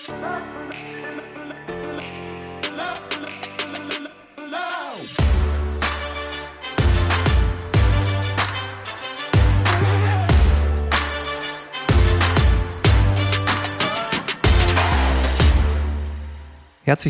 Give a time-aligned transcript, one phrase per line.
[0.00, 0.16] Herzlich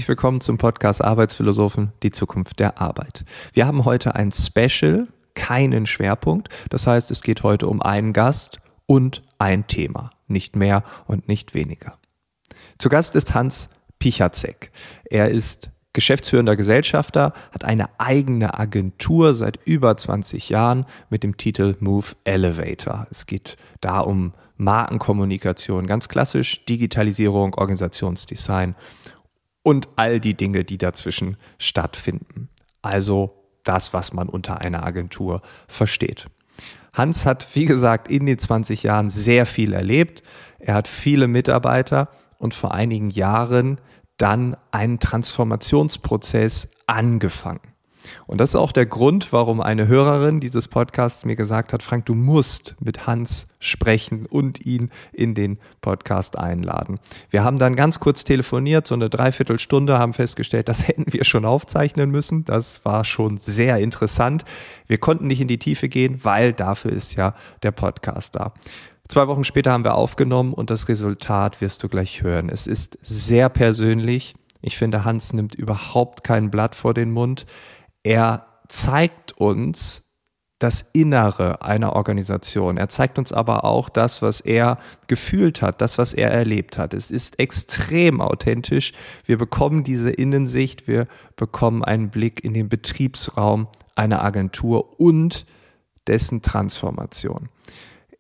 [0.09, 3.25] willkommen zum Podcast Arbeitsphilosophen, die Zukunft der Arbeit.
[3.53, 6.49] Wir haben heute ein Special, keinen Schwerpunkt.
[6.71, 10.11] Das heißt, es geht heute um einen Gast und ein Thema.
[10.27, 12.00] Nicht mehr und nicht weniger.
[12.81, 13.69] Zu Gast ist Hans
[13.99, 14.73] Pichacek.
[15.05, 21.77] Er ist geschäftsführender Gesellschafter, hat eine eigene Agentur seit über 20 Jahren mit dem Titel
[21.81, 23.07] Move Elevator.
[23.11, 28.75] Es geht da um Markenkommunikation, ganz klassisch, Digitalisierung, Organisationsdesign
[29.63, 32.49] und all die Dinge, die dazwischen stattfinden.
[32.81, 36.29] Also das, was man unter einer Agentur versteht.
[36.95, 40.23] Hans hat, wie gesagt, in den 20 Jahren sehr viel erlebt.
[40.59, 42.09] Er hat viele Mitarbeiter
[42.41, 43.81] und vor einigen Jahren
[44.17, 47.61] dann einen Transformationsprozess angefangen.
[48.27, 52.07] Und das ist auch der Grund, warum eine Hörerin dieses Podcasts mir gesagt hat, Frank,
[52.07, 56.99] du musst mit Hans sprechen und ihn in den Podcast einladen.
[57.29, 61.45] Wir haben dann ganz kurz telefoniert, so eine Dreiviertelstunde, haben festgestellt, das hätten wir schon
[61.45, 62.45] aufzeichnen müssen.
[62.45, 64.45] Das war schon sehr interessant.
[64.87, 68.55] Wir konnten nicht in die Tiefe gehen, weil dafür ist ja der Podcast da.
[69.11, 72.49] Zwei Wochen später haben wir aufgenommen und das Resultat wirst du gleich hören.
[72.49, 74.37] Es ist sehr persönlich.
[74.63, 77.45] Ich finde, Hans nimmt überhaupt kein Blatt vor den Mund.
[78.05, 80.09] Er zeigt uns
[80.61, 82.77] das Innere einer Organisation.
[82.77, 86.95] Er zeigt uns aber auch das, was er gefühlt hat, das, was er erlebt hat.
[86.95, 88.93] Es ist extrem authentisch.
[89.25, 95.47] Wir bekommen diese Innensicht, wir bekommen einen Blick in den Betriebsraum einer Agentur und
[96.07, 97.49] dessen Transformation.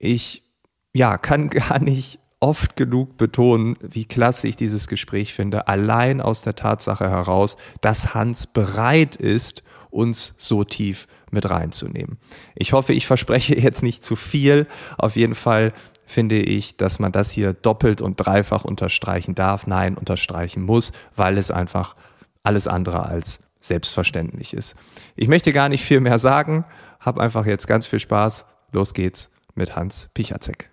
[0.01, 0.50] Ich
[0.93, 6.41] ja, kann gar nicht oft genug betonen, wie klasse ich dieses Gespräch finde, allein aus
[6.43, 12.19] der Tatsache heraus, dass Hans bereit ist, uns so tief mit reinzunehmen.
[12.55, 14.67] Ich hoffe, ich verspreche jetzt nicht zu viel.
[14.97, 15.73] Auf jeden Fall
[16.07, 21.39] finde ich, dass man das hier doppelt und dreifach unterstreichen darf, nein, unterstreichen muss, weil
[21.39, 21.95] es einfach
[22.43, 24.75] alles andere als selbstverständlich ist.
[25.15, 26.65] Ich möchte gar nicht viel mehr sagen,
[26.99, 28.47] hab einfach jetzt ganz viel Spaß.
[28.73, 30.71] Los geht's mit Hans Pichacek.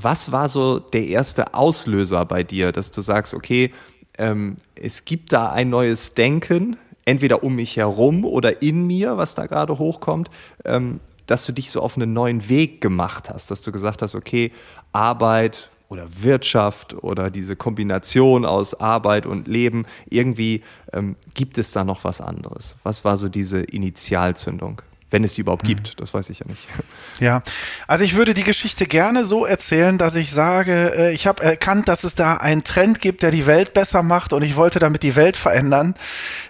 [0.00, 3.72] Was war so der erste Auslöser bei dir, dass du sagst, okay,
[4.16, 9.34] ähm, es gibt da ein neues Denken, entweder um mich herum oder in mir, was
[9.34, 10.30] da gerade hochkommt,
[10.64, 14.14] ähm, dass du dich so auf einen neuen Weg gemacht hast, dass du gesagt hast,
[14.14, 14.52] okay,
[14.92, 21.82] Arbeit oder Wirtschaft oder diese Kombination aus Arbeit und Leben, irgendwie ähm, gibt es da
[21.82, 22.76] noch was anderes.
[22.84, 24.80] Was war so diese Initialzündung?
[25.10, 25.68] Wenn es die überhaupt mhm.
[25.68, 26.66] gibt, das weiß ich ja nicht.
[27.20, 27.42] Ja,
[27.88, 31.88] also ich würde die Geschichte gerne so erzählen, dass ich sage, äh, ich habe erkannt,
[31.88, 35.02] dass es da einen Trend gibt, der die Welt besser macht und ich wollte damit
[35.02, 35.96] die Welt verändern.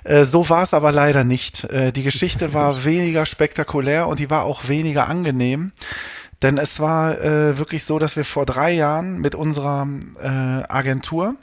[0.04, 1.64] Äh, so war es aber leider nicht.
[1.64, 5.72] Äh, die Geschichte war weniger spektakulär und die war auch weniger angenehm.
[6.42, 7.20] Denn es war
[7.58, 9.88] wirklich so, dass wir vor drei Jahren mit unserer
[10.68, 11.34] Agentur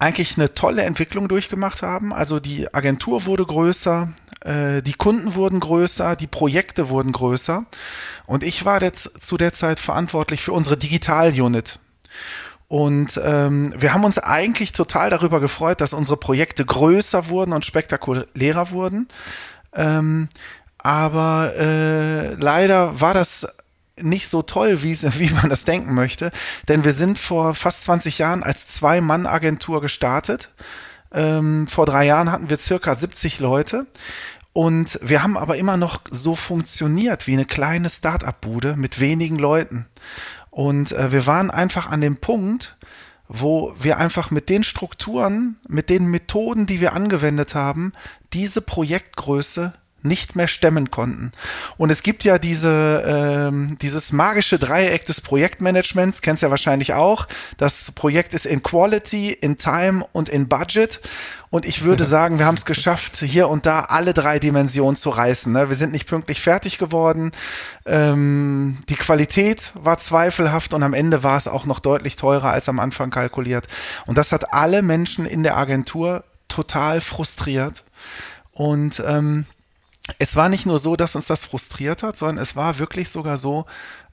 [0.00, 2.12] eigentlich eine tolle Entwicklung durchgemacht haben.
[2.12, 4.08] Also die Agentur wurde größer,
[4.40, 7.64] äh, die Kunden wurden größer, die Projekte wurden größer.
[8.26, 11.78] Und ich war jetzt zu der Zeit verantwortlich für unsere Digital-Unit.
[12.68, 17.64] Und ähm, wir haben uns eigentlich total darüber gefreut, dass unsere Projekte größer wurden und
[17.64, 19.08] spektakulärer wurden.
[19.74, 20.28] Ähm,
[20.78, 23.46] aber äh, leider war das
[24.00, 26.30] nicht so toll, wie, wie man das denken möchte.
[26.68, 30.48] Denn wir sind vor fast 20 Jahren als Zwei-Mann-Agentur gestartet.
[31.12, 33.86] Ähm, vor drei Jahren hatten wir circa 70 Leute.
[34.52, 39.86] Und wir haben aber immer noch so funktioniert wie eine kleine Start-up-Bude mit wenigen Leuten.
[40.50, 42.76] Und äh, wir waren einfach an dem Punkt,
[43.28, 47.92] wo wir einfach mit den Strukturen, mit den Methoden, die wir angewendet haben,
[48.32, 49.72] diese Projektgröße
[50.02, 51.32] nicht mehr stemmen konnten.
[51.76, 57.26] Und es gibt ja diese, ähm, dieses magische Dreieck des Projektmanagements, kennst ja wahrscheinlich auch.
[57.58, 61.00] Das Projekt ist in Quality, in Time und in Budget.
[61.50, 65.10] Und ich würde sagen, wir haben es geschafft, hier und da alle drei Dimensionen zu
[65.10, 65.52] reißen.
[65.52, 65.68] Ne?
[65.68, 67.32] Wir sind nicht pünktlich fertig geworden.
[67.86, 72.68] Ähm, die Qualität war zweifelhaft und am Ende war es auch noch deutlich teurer als
[72.68, 73.66] am Anfang kalkuliert.
[74.06, 77.82] Und das hat alle Menschen in der Agentur total frustriert.
[78.52, 79.46] Und ähm,
[80.18, 83.38] es war nicht nur so, dass uns das frustriert hat, sondern es war wirklich sogar
[83.38, 83.66] so,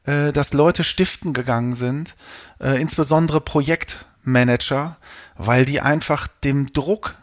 [0.06, 2.16] äh, dass Leute stiften gegangen sind,
[2.60, 4.98] äh, insbesondere Projektmanager,
[5.38, 7.16] weil die einfach dem Druck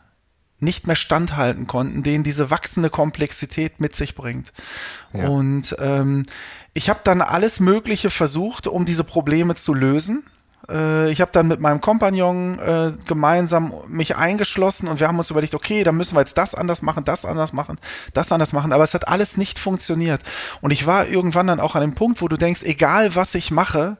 [0.60, 4.52] nicht mehr standhalten konnten, den diese wachsende Komplexität mit sich bringt.
[5.12, 5.28] Ja.
[5.28, 6.24] Und ähm,
[6.72, 10.24] ich habe dann alles Mögliche versucht, um diese Probleme zu lösen.
[10.68, 15.30] Äh, ich habe dann mit meinem Kompagnon äh, gemeinsam mich eingeschlossen und wir haben uns
[15.30, 17.78] überlegt, okay, dann müssen wir jetzt das anders machen, das anders machen,
[18.12, 18.72] das anders machen.
[18.72, 20.20] Aber es hat alles nicht funktioniert.
[20.60, 23.50] Und ich war irgendwann dann auch an dem Punkt, wo du denkst, egal was ich
[23.50, 23.96] mache,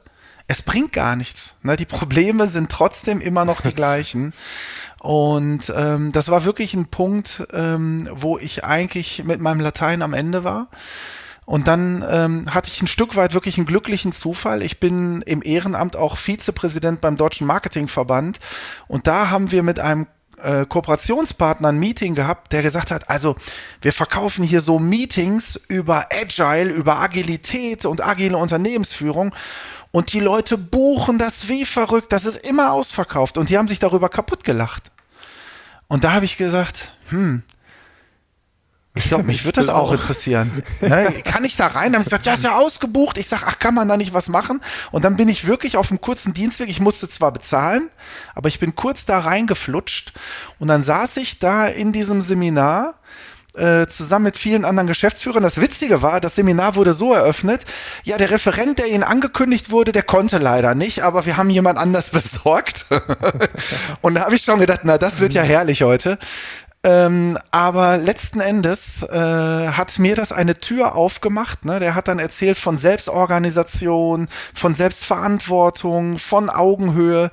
[0.47, 1.55] es bringt gar nichts.
[1.63, 1.75] Ne?
[1.75, 4.33] Die Probleme sind trotzdem immer noch die gleichen.
[4.99, 10.13] Und ähm, das war wirklich ein Punkt, ähm, wo ich eigentlich mit meinem Latein am
[10.13, 10.67] Ende war.
[11.45, 14.63] Und dann ähm, hatte ich ein Stück weit wirklich einen glücklichen Zufall.
[14.63, 18.39] Ich bin im Ehrenamt auch Vizepräsident beim Deutschen Marketingverband.
[18.87, 20.07] Und da haben wir mit einem
[20.41, 23.35] äh, Kooperationspartner ein Meeting gehabt, der gesagt hat, also
[23.81, 29.33] wir verkaufen hier so Meetings über Agile, über Agilität und agile Unternehmensführung.
[29.91, 32.11] Und die Leute buchen das wie verrückt.
[32.11, 33.37] Das ist immer ausverkauft.
[33.37, 34.91] Und die haben sich darüber kaputt gelacht.
[35.87, 37.43] Und da habe ich gesagt, hm,
[39.05, 40.63] ich glaube, mich würde das auch, interessieren.
[40.81, 41.13] Ne?
[41.23, 41.93] Kann ich da rein?
[41.93, 43.19] Dann habe ich gesagt, ja, ist ja ausgebucht.
[43.19, 44.61] Ich sage, ach, kann man da nicht was machen?
[44.91, 46.69] Und dann bin ich wirklich auf einem kurzen Dienstweg.
[46.69, 47.89] Ich musste zwar bezahlen,
[48.33, 50.13] aber ich bin kurz da reingeflutscht.
[50.57, 52.95] Und dann saß ich da in diesem Seminar
[53.53, 55.43] äh, zusammen mit vielen anderen Geschäftsführern.
[55.43, 57.61] Das Witzige war, das Seminar wurde so eröffnet,
[58.03, 61.77] ja, der Referent, der Ihnen angekündigt wurde, der konnte leider nicht, aber wir haben jemand
[61.77, 62.85] anders besorgt.
[64.01, 66.17] und da habe ich schon gedacht, na, das wird ja herrlich heute.
[66.85, 69.09] Ähm, aber letzten Endes äh,
[69.69, 71.65] hat mir das eine Tür aufgemacht.
[71.65, 71.79] Ne?
[71.79, 77.31] Der hat dann erzählt von Selbstorganisation, von Selbstverantwortung, von Augenhöhe.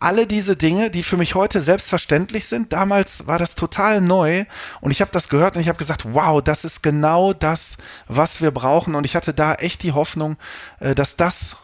[0.00, 4.46] Alle diese Dinge, die für mich heute selbstverständlich sind, damals war das total neu
[4.80, 7.76] und ich habe das gehört und ich habe gesagt, wow, das ist genau das,
[8.08, 10.38] was wir brauchen und ich hatte da echt die Hoffnung,
[10.80, 11.56] äh, dass das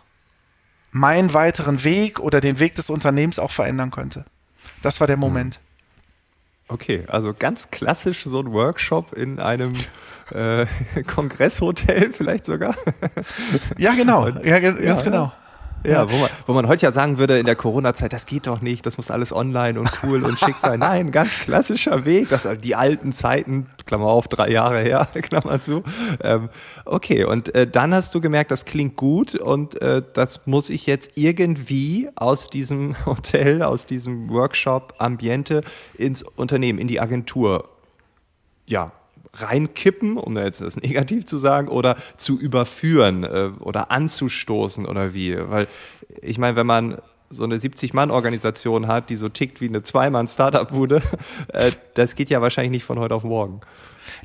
[0.90, 4.26] meinen weiteren Weg oder den Weg des Unternehmens auch verändern könnte.
[4.82, 5.22] Das war der mhm.
[6.68, 9.74] Okay, also ganz klassisch so ein Workshop in einem
[10.30, 10.66] äh,
[11.06, 12.74] Kongresshotel vielleicht sogar.
[13.76, 14.26] Ja, genau.
[14.26, 15.32] Und, ja, ganz ja, genau.
[15.84, 18.60] Ja, wo man, wo man heute ja sagen würde in der Corona-Zeit, das geht doch
[18.60, 20.78] nicht, das muss alles online und cool und schick sein.
[20.80, 25.82] Nein, ganz klassischer Weg, das die alten Zeiten, Klammer auf, drei Jahre her, Klammer zu.
[26.22, 26.48] Ähm,
[26.84, 30.86] okay, und äh, dann hast du gemerkt, das klingt gut und äh, das muss ich
[30.86, 35.62] jetzt irgendwie aus diesem Hotel, aus diesem Workshop, Ambiente
[35.94, 37.68] ins Unternehmen, in die Agentur,
[38.66, 38.92] ja,
[39.34, 45.36] reinkippen, um jetzt das negativ zu sagen, oder zu überführen äh, oder anzustoßen oder wie?
[45.38, 45.68] Weil
[46.20, 46.98] ich meine, wenn man
[47.30, 51.02] so eine 70-Mann-Organisation hat, die so tickt wie eine Zweimann-Startup-Bude,
[51.48, 53.62] äh, das geht ja wahrscheinlich nicht von heute auf morgen.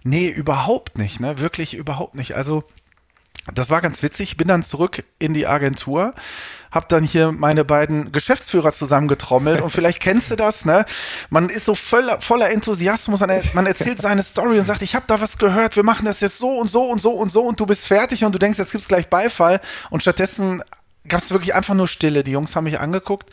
[0.04, 1.39] Nee, überhaupt nicht, ne?
[1.39, 2.36] Wirklich überhaupt nicht.
[2.36, 2.63] Also
[3.53, 4.36] das war ganz witzig.
[4.36, 6.13] Bin dann zurück in die Agentur,
[6.77, 10.85] habe dann hier meine beiden Geschäftsführer zusammengetrommelt und vielleicht kennst du das, ne?
[11.29, 15.19] Man ist so voller, voller Enthusiasmus, man erzählt seine Story und sagt, ich habe da
[15.19, 17.65] was gehört, wir machen das jetzt so und so und so und so und du
[17.65, 19.59] bist fertig und du denkst, jetzt gibt's gleich Beifall
[19.89, 20.63] und stattdessen
[21.07, 22.24] gab es wirklich einfach nur Stille.
[22.24, 23.29] Die Jungs haben mich angeguckt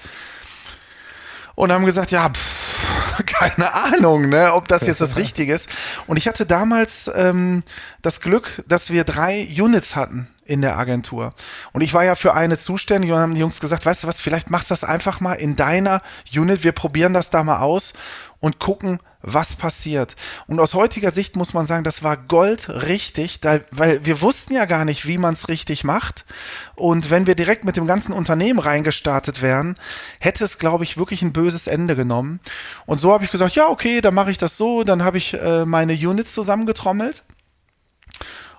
[1.54, 5.68] und haben gesagt, ja, pff, keine Ahnung, ne, ob das jetzt das Richtige ist.
[6.06, 7.62] Und ich hatte damals ähm,
[8.02, 11.34] das Glück, dass wir drei Units hatten in der Agentur.
[11.72, 14.20] Und ich war ja für eine zuständig und haben die Jungs gesagt, weißt du was,
[14.20, 16.02] vielleicht machst du das einfach mal in deiner
[16.34, 17.94] Unit, wir probieren das da mal aus
[18.40, 20.16] und gucken, was passiert.
[20.46, 24.52] Und aus heutiger Sicht muss man sagen, das war Gold richtig, da, weil wir wussten
[24.52, 26.26] ja gar nicht, wie man es richtig macht.
[26.74, 29.76] Und wenn wir direkt mit dem ganzen Unternehmen reingestartet wären,
[30.20, 32.40] hätte es, glaube ich, wirklich ein böses Ende genommen.
[32.84, 34.84] Und so habe ich gesagt, ja, okay, dann mache ich das so.
[34.84, 37.22] Dann habe ich äh, meine Units zusammengetrommelt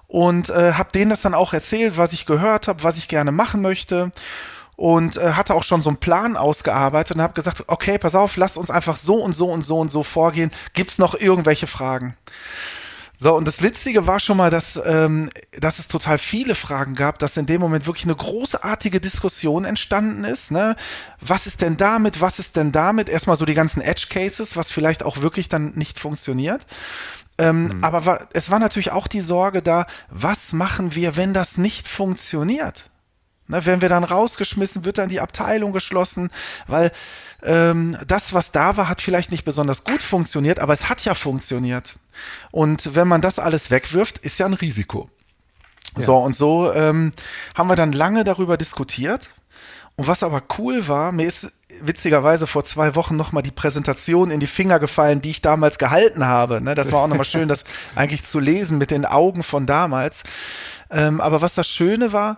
[0.07, 3.31] und äh, habe denen das dann auch erzählt, was ich gehört habe, was ich gerne
[3.31, 4.11] machen möchte
[4.75, 8.37] und äh, hatte auch schon so einen Plan ausgearbeitet und habe gesagt, okay, pass auf,
[8.37, 10.51] lass uns einfach so und so und so und so vorgehen.
[10.73, 12.15] Gibt's noch irgendwelche Fragen?
[13.17, 17.17] So, und das Witzige war schon mal, dass, ähm, dass es total viele Fragen gab,
[17.19, 20.51] dass in dem Moment wirklich eine großartige Diskussion entstanden ist.
[20.51, 20.75] Ne?
[21.21, 22.19] Was ist denn damit?
[22.19, 23.07] Was ist denn damit?
[23.07, 26.65] Erstmal so die ganzen Edge Cases, was vielleicht auch wirklich dann nicht funktioniert.
[27.37, 27.83] Ähm, mhm.
[27.83, 31.87] Aber war, es war natürlich auch die Sorge da, was machen wir, wenn das nicht
[31.87, 32.89] funktioniert?
[33.47, 36.31] Ne, werden wir dann rausgeschmissen, wird dann die Abteilung geschlossen,
[36.67, 36.91] weil
[37.43, 41.13] ähm, das, was da war, hat vielleicht nicht besonders gut funktioniert, aber es hat ja
[41.13, 41.95] funktioniert.
[42.51, 45.09] Und wenn man das alles wegwirft, ist ja ein Risiko.
[45.97, 46.05] Ja.
[46.05, 47.11] So, und so ähm,
[47.53, 49.29] haben wir dann lange darüber diskutiert.
[49.95, 54.39] Und was aber cool war, mir ist witzigerweise vor zwei Wochen nochmal die Präsentation in
[54.39, 56.61] die Finger gefallen, die ich damals gehalten habe.
[56.61, 57.63] Ne, das war auch nochmal schön, das
[57.95, 60.23] eigentlich zu lesen mit den Augen von damals.
[60.89, 62.37] Ähm, aber was das Schöne war,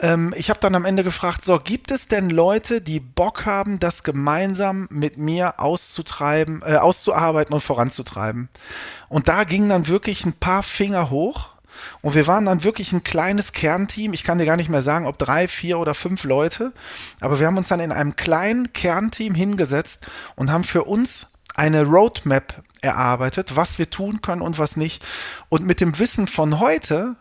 [0.00, 3.78] ähm, ich habe dann am Ende gefragt, so, gibt es denn Leute, die Bock haben,
[3.78, 8.48] das gemeinsam mit mir auszutreiben, äh, auszuarbeiten und voranzutreiben?
[9.08, 11.53] Und da gingen dann wirklich ein paar Finger hoch.
[12.00, 14.12] Und wir waren dann wirklich ein kleines Kernteam.
[14.12, 16.72] Ich kann dir gar nicht mehr sagen, ob drei, vier oder fünf Leute.
[17.20, 21.84] Aber wir haben uns dann in einem kleinen Kernteam hingesetzt und haben für uns eine
[21.84, 25.04] Roadmap erarbeitet, was wir tun können und was nicht.
[25.48, 27.16] Und mit dem Wissen von heute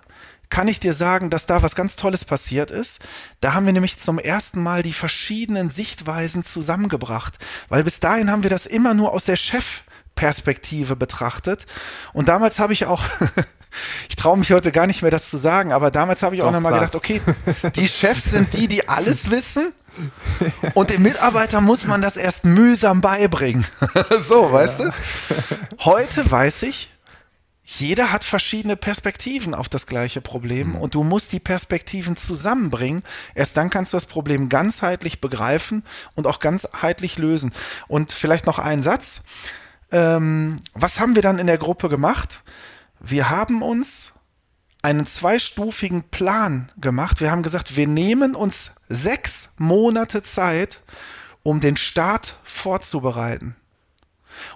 [0.50, 3.00] kann ich dir sagen, dass da was ganz Tolles passiert ist.
[3.42, 8.44] Da haben wir nämlich zum ersten Mal die verschiedenen Sichtweisen zusammengebracht, weil bis dahin haben
[8.44, 11.66] wir das immer nur aus der Chefperspektive betrachtet.
[12.14, 13.02] Und damals habe ich auch
[14.10, 16.48] ich traue mich heute gar nicht mehr, das zu sagen, aber damals habe ich Doch,
[16.48, 17.22] auch nochmal gedacht, okay,
[17.76, 19.74] die Chefs sind die, die alles wissen.
[20.74, 23.68] Und dem Mitarbeiter muss man das erst mühsam beibringen.
[24.28, 24.52] so, ja.
[24.52, 24.94] weißt du?
[25.80, 26.90] Heute weiß ich,
[27.66, 30.76] jeder hat verschiedene Perspektiven auf das gleiche Problem mhm.
[30.76, 33.04] und du musst die Perspektiven zusammenbringen.
[33.36, 35.84] Erst dann kannst du das Problem ganzheitlich begreifen
[36.16, 37.54] und auch ganzheitlich lösen.
[37.88, 39.24] Und vielleicht noch ein Satz.
[39.92, 42.42] Ähm, was haben wir dann in der Gruppe gemacht?
[43.06, 44.14] Wir haben uns
[44.82, 47.20] einen zweistufigen Plan gemacht.
[47.20, 50.80] Wir haben gesagt, wir nehmen uns sechs Monate Zeit,
[51.44, 53.58] um den Start vorzubereiten.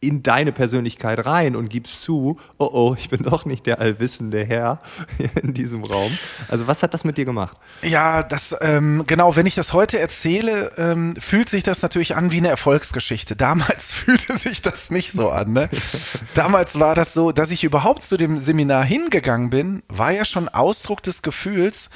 [0.00, 4.42] in deine Persönlichkeit rein und gibst zu, oh oh, ich bin doch nicht der allwissende
[4.44, 4.78] Herr
[5.42, 6.16] in diesem Raum.
[6.48, 7.56] Also was hat das mit dir gemacht?
[7.82, 12.30] Ja, das ähm, genau, wenn ich das heute erzähle, ähm, fühlt sich das natürlich an
[12.30, 13.36] wie eine Erfolgsgeschichte.
[13.36, 15.52] Damals fühlte sich das nicht so an.
[15.52, 15.68] Ne?
[16.34, 20.48] Damals war das so, dass ich überhaupt zu dem Seminar hingegangen bin, war ja schon
[20.48, 21.90] Ausdruck des Gefühls,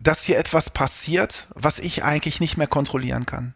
[0.00, 3.54] dass hier etwas passiert, was ich eigentlich nicht mehr kontrollieren kann.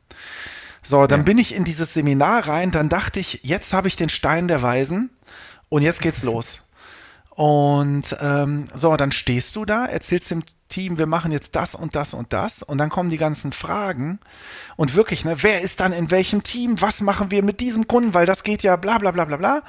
[0.85, 1.25] So, dann ja.
[1.25, 4.63] bin ich in dieses Seminar rein, dann dachte ich, jetzt habe ich den Stein der
[4.63, 5.11] Weisen
[5.71, 6.61] und jetzt geht's los.
[7.31, 11.97] Und ähm, so, dann stehst du da, erzählst dem Team, wir machen jetzt das und
[11.97, 12.63] das und das.
[12.63, 14.21] Und dann kommen die ganzen Fragen.
[14.77, 16.81] Und wirklich, ne, wer ist dann in welchem Team?
[16.81, 18.15] Was machen wir mit diesem Kunden?
[18.15, 19.63] Weil das geht ja bla bla bla bla bla.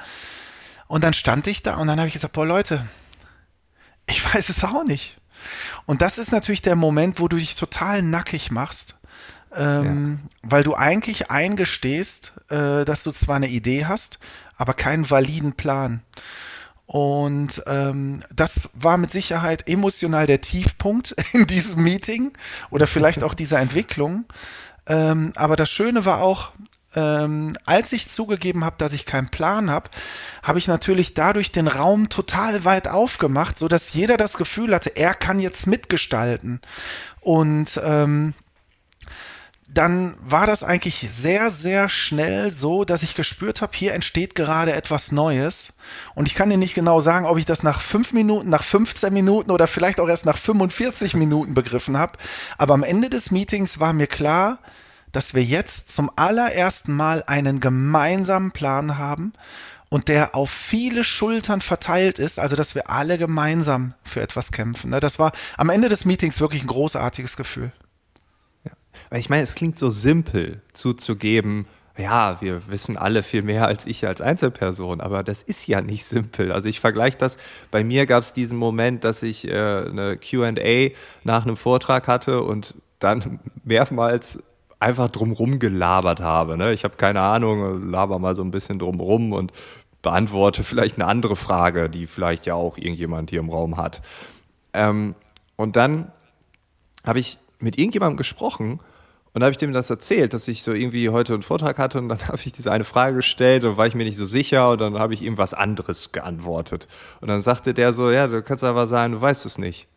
[0.86, 2.86] Und dann stand ich da und dann habe ich gesagt, boah Leute,
[4.06, 5.16] ich weiß es auch nicht.
[5.86, 8.94] Und das ist natürlich der Moment, wo du dich total nackig machst,
[9.56, 10.50] ähm, ja.
[10.50, 14.18] weil du eigentlich eingestehst, äh, dass du zwar eine Idee hast,
[14.56, 16.02] aber keinen validen Plan.
[16.86, 22.32] Und ähm, das war mit Sicherheit emotional der Tiefpunkt in diesem Meeting
[22.70, 24.24] oder vielleicht auch dieser Entwicklung.
[24.86, 26.52] Ähm, aber das Schöne war auch,
[26.94, 29.90] ähm, als ich zugegeben habe, dass ich keinen Plan habe,
[30.44, 34.96] habe ich natürlich dadurch den Raum total weit aufgemacht, so dass jeder das Gefühl hatte,
[34.96, 36.60] er kann jetzt mitgestalten.
[37.20, 38.32] Und ähm,
[39.68, 44.72] dann war das eigentlich sehr, sehr schnell so, dass ich gespürt habe, hier entsteht gerade
[44.72, 45.72] etwas Neues.
[46.14, 49.12] Und ich kann dir nicht genau sagen, ob ich das nach fünf Minuten, nach 15
[49.12, 52.18] Minuten oder vielleicht auch erst nach 45 Minuten begriffen habe.
[52.58, 54.58] Aber am Ende des Meetings war mir klar,
[55.10, 59.32] dass wir jetzt zum allerersten Mal einen gemeinsamen Plan haben
[59.88, 64.90] und der auf viele Schultern verteilt ist, also dass wir alle gemeinsam für etwas kämpfen.
[64.90, 65.00] Ne?
[65.00, 67.72] Das war am Ende des Meetings wirklich ein großartiges Gefühl.
[69.10, 69.18] Ja.
[69.18, 71.66] Ich meine, es klingt so simpel zuzugeben,
[71.98, 76.04] ja, wir wissen alle viel mehr als ich als Einzelperson, aber das ist ja nicht
[76.04, 76.52] simpel.
[76.52, 77.38] Also ich vergleiche das,
[77.70, 80.90] bei mir gab es diesen Moment, dass ich äh, eine QA
[81.24, 84.38] nach einem Vortrag hatte und dann mehrmals
[84.78, 86.58] einfach drumrum gelabert habe.
[86.58, 86.72] Ne?
[86.72, 89.52] Ich habe keine Ahnung, laber mal so ein bisschen drumrum und
[90.02, 94.02] beantworte vielleicht eine andere Frage, die vielleicht ja auch irgendjemand hier im Raum hat.
[94.74, 95.14] Ähm,
[95.56, 96.12] und dann
[97.04, 98.80] habe ich mit irgendjemandem gesprochen
[99.36, 102.08] und habe ich dem das erzählt, dass ich so irgendwie heute einen Vortrag hatte und
[102.08, 104.80] dann habe ich diese eine Frage gestellt und war ich mir nicht so sicher und
[104.80, 106.88] dann habe ich ihm was anderes geantwortet.
[107.20, 109.88] Und dann sagte der so, ja, du kannst einfach sagen, du weißt es nicht.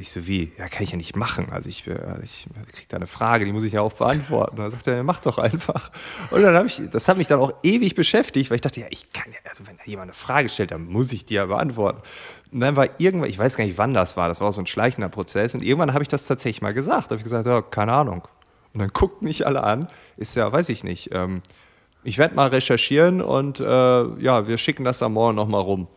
[0.00, 0.50] Ich so, wie?
[0.56, 1.50] Ja, kann ich ja nicht machen.
[1.50, 1.92] Also ich, äh,
[2.24, 4.52] ich kriege da eine Frage, die muss ich ja auch beantworten.
[4.52, 5.90] Und dann sagt er, mach doch einfach.
[6.30, 8.86] Und dann habe ich, das hat mich dann auch ewig beschäftigt, weil ich dachte, ja,
[8.88, 11.44] ich kann ja, also wenn da jemand eine Frage stellt, dann muss ich die ja
[11.44, 12.00] beantworten.
[12.50, 14.66] Und dann war irgendwann, ich weiß gar nicht, wann das war, das war so ein
[14.66, 15.54] schleichender Prozess.
[15.54, 17.08] Und irgendwann habe ich das tatsächlich mal gesagt.
[17.08, 18.26] Da habe ich gesagt, ja, keine Ahnung.
[18.72, 21.10] Und dann guckt mich alle an, ist ja, weiß ich nicht.
[21.12, 21.42] Ähm,
[22.04, 25.88] ich werde mal recherchieren und äh, ja, wir schicken das am Morgen nochmal rum.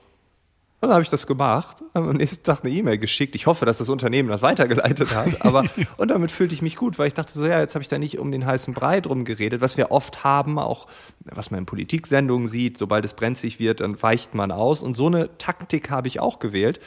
[0.84, 3.36] Und dann habe ich das gemacht, habe am nächsten Tag eine E-Mail geschickt.
[3.36, 5.46] Ich hoffe, dass das Unternehmen das weitergeleitet hat.
[5.46, 5.63] Aber
[5.96, 7.98] und damit fühlte ich mich gut, weil ich dachte so, ja, jetzt habe ich da
[7.98, 10.88] nicht um den heißen Brei drum geredet, was wir oft haben, auch
[11.22, 14.84] was man in Politiksendungen sieht, sobald es brenzlig wird, dann weicht man aus.
[14.84, 16.82] Und so eine Taktik habe ich auch gewählt.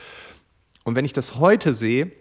[0.84, 2.12] Und wenn ich das heute sehe,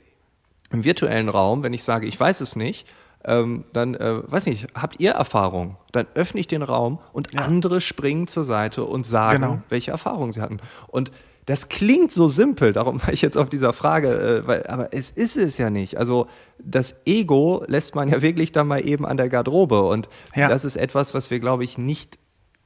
[0.72, 2.88] im virtuellen Raum, wenn ich sage, ich weiß es nicht,
[3.26, 5.76] ähm, dann, äh, weiß nicht, habt ihr Erfahrung?
[5.92, 7.42] Dann öffne ich den Raum und ja.
[7.42, 9.62] andere springen zur Seite und sagen, genau.
[9.68, 10.62] welche Erfahrungen sie hatten.
[10.88, 11.12] Und
[11.46, 15.12] das klingt so simpel, darum war ich jetzt auf dieser Frage, äh, weil, aber es
[15.12, 15.98] ist es ja nicht.
[15.98, 20.50] Also das Ego lässt man ja wirklich dann mal eben an der Garderobe und ja.
[20.50, 22.18] das ist etwas, was wir, glaube ich, nicht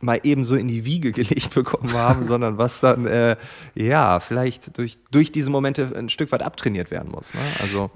[0.01, 3.35] mal eben so in die Wiege gelegt bekommen haben, sondern was dann äh,
[3.75, 7.33] ja vielleicht durch, durch diese Momente ein Stück weit abtrainiert werden muss.
[7.33, 7.41] Ne?
[7.59, 7.91] Also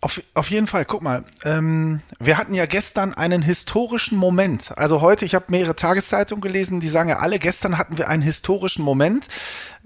[0.00, 4.76] auf, auf jeden Fall, guck mal, ähm, wir hatten ja gestern einen historischen Moment.
[4.76, 8.22] Also heute, ich habe mehrere Tageszeitungen gelesen, die sagen ja alle, gestern hatten wir einen
[8.22, 9.28] historischen Moment.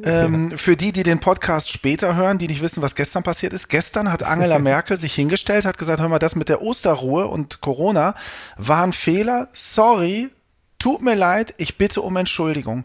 [0.02, 3.69] Ähm, für die, die den Podcast später hören, die nicht wissen, was gestern passiert ist.
[3.69, 7.61] Gestern hat Angela Merkel sich hingestellt, hat gesagt, hör mal, das mit der Osterruhe und
[7.61, 8.14] Corona
[8.57, 9.49] war ein Fehler.
[9.52, 10.31] Sorry,
[10.79, 12.85] tut mir leid, ich bitte um Entschuldigung.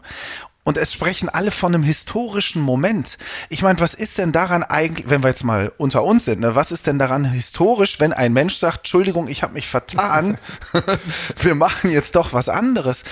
[0.66, 3.18] Und es sprechen alle von einem historischen Moment.
[3.50, 6.56] Ich meine, was ist denn daran eigentlich, wenn wir jetzt mal unter uns sind, ne,
[6.56, 10.38] was ist denn daran historisch, wenn ein Mensch sagt, Entschuldigung, ich habe mich vertan,
[11.40, 13.04] wir machen jetzt doch was anderes.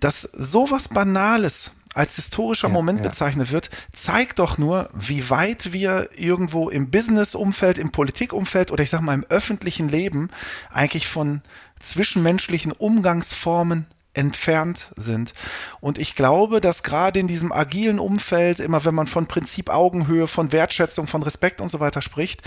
[0.00, 3.08] Dass sowas Banales als historischer ja, Moment ja.
[3.08, 8.90] bezeichnet wird, zeigt doch nur, wie weit wir irgendwo im Business-Umfeld, im Politikumfeld oder ich
[8.90, 10.28] sag mal im öffentlichen Leben
[10.70, 11.40] eigentlich von
[11.80, 15.32] zwischenmenschlichen Umgangsformen entfernt sind.
[15.80, 20.26] Und ich glaube, dass gerade in diesem agilen Umfeld, immer wenn man von Prinzip Augenhöhe,
[20.26, 22.42] von Wertschätzung, von Respekt und so weiter spricht,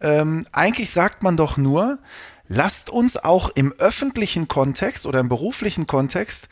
[0.00, 1.98] ähm, eigentlich sagt man doch nur,
[2.46, 6.48] lasst uns auch im öffentlichen Kontext oder im beruflichen Kontext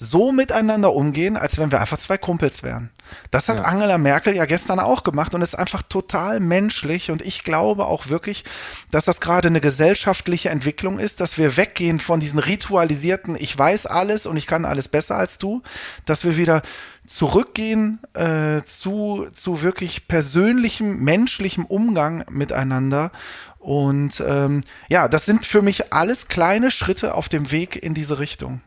[0.00, 2.90] so miteinander umgehen, als wenn wir einfach zwei Kumpels wären.
[3.32, 3.64] Das hat ja.
[3.64, 8.08] Angela Merkel ja gestern auch gemacht und ist einfach total menschlich und ich glaube auch
[8.08, 8.44] wirklich,
[8.92, 13.86] dass das gerade eine gesellschaftliche Entwicklung ist, dass wir weggehen von diesen ritualisierten, ich weiß
[13.86, 15.62] alles und ich kann alles besser als du,
[16.04, 16.62] dass wir wieder
[17.06, 23.10] zurückgehen äh, zu, zu wirklich persönlichem, menschlichem Umgang miteinander
[23.58, 28.18] und ähm, ja, das sind für mich alles kleine Schritte auf dem Weg in diese
[28.18, 28.60] Richtung.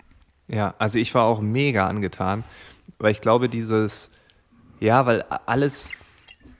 [0.51, 2.43] Ja, also ich war auch mega angetan,
[2.99, 4.11] weil ich glaube, dieses,
[4.79, 5.89] ja, weil alles,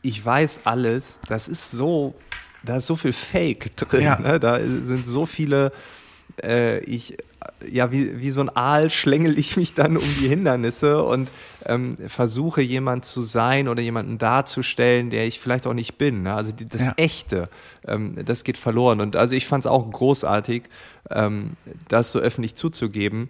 [0.02, 2.16] ich weiß alles, das ist so,
[2.64, 4.20] da ist so viel Fake drin, ja.
[4.20, 4.40] ne?
[4.40, 5.74] da sind so viele,
[6.42, 7.18] äh, ich,
[7.70, 11.32] ja, wie, wie so ein Aal schlängel ich mich dann um die Hindernisse und
[11.66, 16.24] ähm, versuche jemand zu sein oder jemanden darzustellen, der ich vielleicht auch nicht bin.
[16.24, 16.34] Ne?
[16.34, 16.94] Also die, das ja.
[16.98, 17.50] Echte,
[17.88, 19.02] ähm, das geht verloren.
[19.02, 20.64] Und also ich fand es auch großartig,
[21.10, 21.52] ähm,
[21.88, 23.30] das so öffentlich zuzugeben.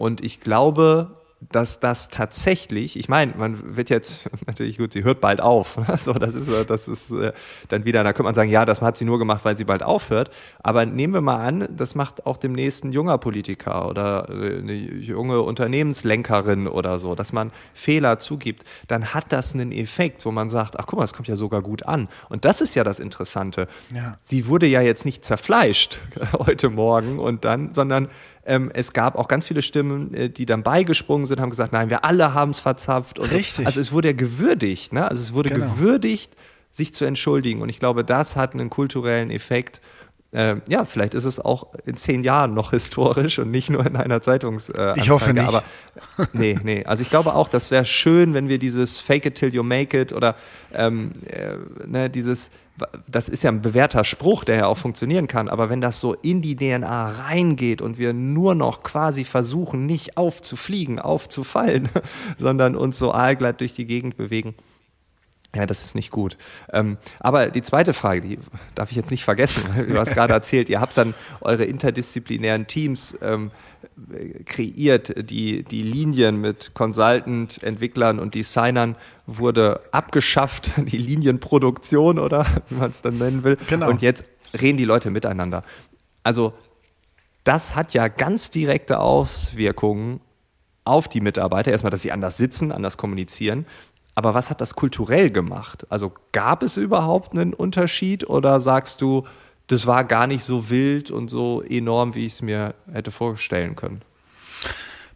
[0.00, 1.10] Und ich glaube,
[1.52, 5.78] dass das tatsächlich, ich meine, man wird jetzt natürlich gut, sie hört bald auf.
[6.00, 7.32] So, das ist, das ist äh,
[7.68, 9.82] dann wieder, da könnte man sagen, ja, das hat sie nur gemacht, weil sie bald
[9.82, 10.30] aufhört.
[10.62, 14.72] Aber nehmen wir mal an, das macht auch demnächst ein junger Politiker oder äh, eine
[14.72, 20.48] junge Unternehmenslenkerin oder so, dass man Fehler zugibt, dann hat das einen Effekt, wo man
[20.48, 22.08] sagt, ach guck mal, das kommt ja sogar gut an.
[22.30, 23.68] Und das ist ja das Interessante.
[23.94, 24.16] Ja.
[24.22, 25.98] Sie wurde ja jetzt nicht zerfleischt
[26.32, 28.08] heute Morgen und dann, sondern
[28.50, 31.88] ähm, es gab auch ganz viele Stimmen, äh, die dann beigesprungen sind, haben gesagt, nein,
[31.88, 33.20] wir alle haben es verzapft.
[33.20, 33.54] Richtig.
[33.54, 33.64] So.
[33.64, 35.08] Also es wurde ja gewürdigt, ne?
[35.08, 35.66] Also es wurde genau.
[35.66, 36.34] gewürdigt,
[36.72, 37.62] sich zu entschuldigen.
[37.62, 39.80] Und ich glaube, das hat einen kulturellen Effekt.
[40.32, 43.96] Ähm, ja, vielleicht ist es auch in zehn Jahren noch historisch und nicht nur in
[43.96, 45.00] einer Zeitungsanzeige.
[45.00, 45.46] Äh, ich hoffe nicht.
[45.46, 45.64] Aber
[46.32, 46.84] nee, nee.
[46.84, 49.98] Also ich glaube auch, das wäre schön, wenn wir dieses Fake it till you make
[49.98, 50.36] it oder
[50.72, 52.50] ähm, äh, ne, dieses
[53.10, 56.14] das ist ja ein bewährter Spruch, der ja auch funktionieren kann, aber wenn das so
[56.14, 61.90] in die DNA reingeht und wir nur noch quasi versuchen, nicht aufzufliegen, aufzufallen,
[62.38, 64.54] sondern uns so aalglatt durch die Gegend bewegen,
[65.54, 66.36] ja, das ist nicht gut.
[66.72, 68.38] Ähm, aber die zweite Frage, die
[68.76, 69.64] darf ich jetzt nicht vergessen.
[69.88, 73.50] Du hast gerade erzählt, ihr habt dann eure interdisziplinären Teams ähm,
[74.46, 75.12] kreiert.
[75.30, 78.94] Die, die Linien mit Consultant, Entwicklern und Designern
[79.26, 80.72] wurde abgeschafft.
[80.90, 83.56] Die Linienproduktion oder wie man es dann nennen will.
[83.68, 83.88] Genau.
[83.88, 84.24] Und jetzt
[84.60, 85.64] reden die Leute miteinander.
[86.22, 86.52] Also
[87.44, 90.20] das hat ja ganz direkte Auswirkungen
[90.84, 91.70] auf die Mitarbeiter.
[91.70, 93.66] Erstmal, dass sie anders sitzen, anders kommunizieren
[94.20, 95.86] aber was hat das kulturell gemacht?
[95.88, 99.26] Also gab es überhaupt einen Unterschied oder sagst du,
[99.68, 103.76] das war gar nicht so wild und so enorm, wie ich es mir hätte vorstellen
[103.76, 104.02] können?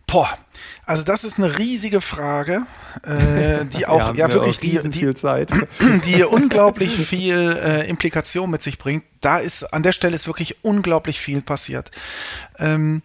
[0.07, 0.38] Boah,
[0.87, 2.62] also das ist eine riesige Frage,
[3.03, 5.51] äh, die auch ja wirklich die, die, viel Zeit.
[6.07, 9.05] die unglaublich viel äh, Implikation mit sich bringt.
[9.21, 11.90] Da ist an der Stelle ist wirklich unglaublich viel passiert.
[12.59, 13.03] Ähm,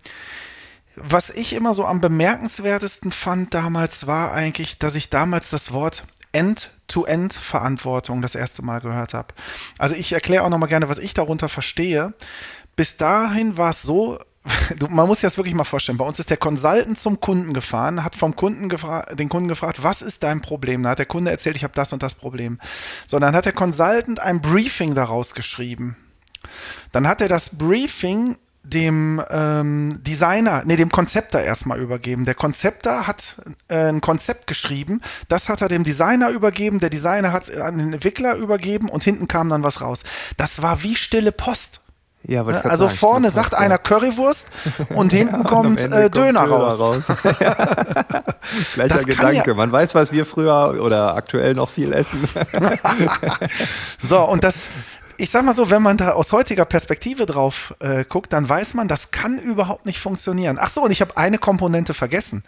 [1.03, 6.03] was ich immer so am bemerkenswertesten fand damals war eigentlich, dass ich damals das Wort
[6.31, 9.33] End-to-End-Verantwortung das erste Mal gehört habe.
[9.77, 12.13] Also ich erkläre auch noch mal gerne, was ich darunter verstehe.
[12.75, 14.19] Bis dahin war es so,
[14.89, 15.97] man muss sich das wirklich mal vorstellen.
[15.97, 20.01] Bei uns ist der Consultant zum Kunden gefahren, hat vom Kunden den Kunden gefragt, was
[20.01, 20.83] ist dein Problem?
[20.83, 22.59] Da hat der Kunde erzählt, ich habe das und das Problem.
[23.05, 25.97] So, dann hat der Consultant ein Briefing daraus geschrieben.
[26.91, 28.37] Dann hat er das Briefing
[28.69, 32.25] dem ähm, Designer, nee, dem Konzepter erstmal übergeben.
[32.25, 33.35] Der Konzepter hat
[33.67, 37.77] äh, ein Konzept geschrieben, das hat er dem Designer übergeben, der Designer hat es an
[37.77, 40.03] den Entwickler übergeben und hinten kam dann was raus.
[40.37, 41.81] Das war wie stille Post.
[42.23, 42.63] Ja, ne?
[42.65, 44.49] also sagen, vorne sagt einer Currywurst
[44.93, 46.79] und hinten ja, kommt, und äh, Döner, Döner, raus.
[46.79, 47.03] raus.
[48.73, 49.51] Gleicher das Gedanke.
[49.51, 49.53] Ja.
[49.55, 52.27] Man weiß, was wir früher oder aktuell noch viel essen.
[54.03, 54.55] so, und das,
[55.19, 58.73] ich sag mal so, wenn man da aus heutiger Perspektive drauf äh, guckt, dann weiß
[58.73, 60.57] man, das kann überhaupt nicht funktionieren.
[60.59, 62.43] Ach so, und ich habe eine Komponente vergessen.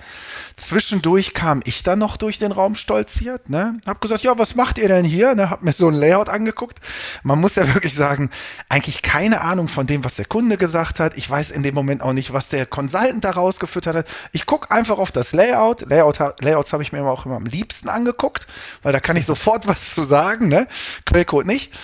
[0.55, 3.79] Zwischendurch kam ich dann noch durch den Raum stolziert, ne?
[3.85, 5.35] Hab gesagt, ja, was macht ihr denn hier?
[5.35, 5.49] Ne?
[5.49, 6.79] Hab mir so ein Layout angeguckt.
[7.23, 8.29] Man muss ja wirklich sagen,
[8.69, 11.17] eigentlich keine Ahnung von dem, was der Kunde gesagt hat.
[11.17, 14.07] Ich weiß in dem Moment auch nicht, was der Consultant da rausgeführt hat.
[14.31, 15.81] Ich guck einfach auf das Layout.
[15.89, 18.47] Layout Layouts habe ich mir auch immer am liebsten angeguckt,
[18.81, 20.67] weil da kann ich sofort was zu sagen, ne?
[21.05, 21.77] Quellcode nicht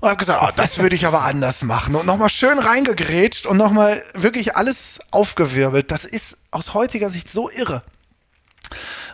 [0.00, 3.56] und habe gesagt, oh, das würde ich aber anders machen und nochmal schön reingegrätscht und
[3.56, 5.90] nochmal wirklich alles aufgewirbelt.
[5.90, 7.82] Das ist aus heutiger Sicht so irre.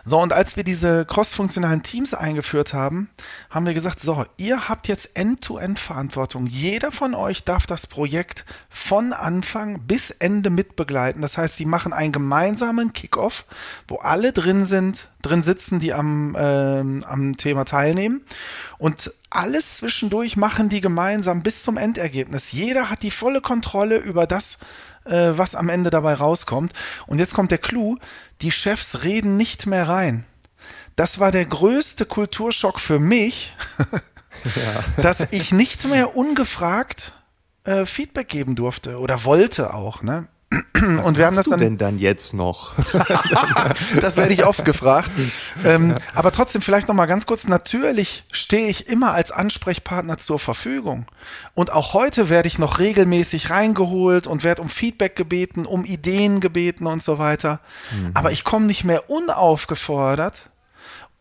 [0.05, 3.09] So, und als wir diese cross-funktionalen Teams eingeführt haben,
[3.49, 6.45] haben wir gesagt, so, ihr habt jetzt End-to-End-Verantwortung.
[6.45, 11.21] Jeder von euch darf das Projekt von Anfang bis Ende mitbegleiten.
[11.21, 13.45] Das heißt, sie machen einen gemeinsamen Kickoff,
[13.87, 18.25] wo alle drin sind, drin sitzen, die am, äh, am Thema teilnehmen.
[18.77, 22.51] Und alles zwischendurch machen die gemeinsam bis zum Endergebnis.
[22.51, 24.59] Jeder hat die volle Kontrolle über das,
[25.05, 26.73] äh, was am Ende dabei rauskommt.
[27.07, 27.97] Und jetzt kommt der Clou,
[28.41, 30.25] die Chefs reden nicht mehr rein.
[30.95, 33.55] Das war der größte Kulturschock für mich,
[34.55, 34.83] ja.
[35.01, 37.13] dass ich nicht mehr ungefragt
[37.63, 40.01] äh, Feedback geben durfte oder wollte auch.
[40.01, 40.27] Ne?
[40.73, 42.73] Was und wir haben das dann, du denn dann jetzt noch?
[44.01, 45.09] das werde ich oft gefragt.
[45.63, 47.47] Ähm, aber trotzdem vielleicht noch mal ganz kurz.
[47.47, 51.05] Natürlich stehe ich immer als Ansprechpartner zur Verfügung.
[51.53, 56.39] Und auch heute werde ich noch regelmäßig reingeholt und werde um Feedback gebeten, um Ideen
[56.39, 57.59] gebeten und so weiter.
[57.91, 58.11] Mhm.
[58.13, 60.49] Aber ich komme nicht mehr unaufgefordert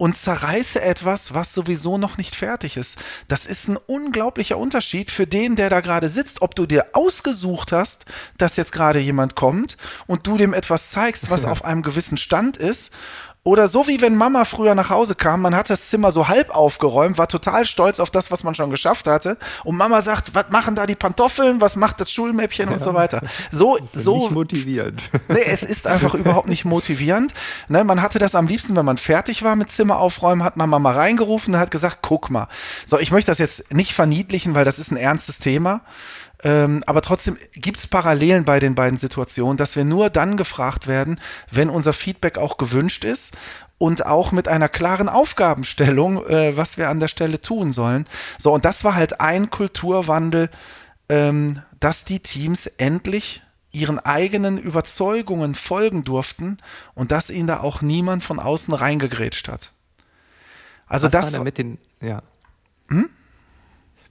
[0.02, 3.00] und zerreiße etwas, was sowieso noch nicht fertig ist.
[3.28, 7.70] Das ist ein unglaublicher Unterschied für den, der da gerade sitzt, ob du dir ausgesucht
[7.70, 8.04] hast,
[8.36, 9.76] dass jetzt gerade jemand kommt
[10.08, 12.90] und du dem etwas zeigst, was auf einem gewissen Stand ist
[13.44, 16.54] oder so wie wenn Mama früher nach Hause kam, man hat das Zimmer so halb
[16.54, 19.36] aufgeräumt, war total stolz auf das, was man schon geschafft hatte.
[19.64, 22.74] Und Mama sagt, was machen da die Pantoffeln, was macht das Schulmäppchen ja.
[22.74, 23.22] und so weiter.
[23.50, 24.16] So, ist so.
[24.16, 25.10] Nicht motivierend.
[25.28, 27.34] Nee, es ist einfach überhaupt nicht motivierend.
[27.68, 30.70] Ne, man hatte das am liebsten, wenn man fertig war mit Zimmer aufräumen, hat man
[30.70, 32.48] Mama reingerufen und hat gesagt, guck mal.
[32.86, 35.80] So, ich möchte das jetzt nicht verniedlichen, weil das ist ein ernstes Thema.
[36.44, 40.86] Ähm, aber trotzdem gibt es Parallelen bei den beiden Situationen, dass wir nur dann gefragt
[40.86, 43.36] werden, wenn unser Feedback auch gewünscht ist
[43.78, 48.06] und auch mit einer klaren Aufgabenstellung, äh, was wir an der Stelle tun sollen.
[48.38, 50.50] So, und das war halt ein Kulturwandel,
[51.08, 56.58] ähm, dass die Teams endlich ihren eigenen Überzeugungen folgen durften
[56.94, 59.72] und dass ihnen da auch niemand von außen reingegrätscht hat.
[60.86, 62.22] Also was das war mit den, ja.
[62.88, 63.08] Hm?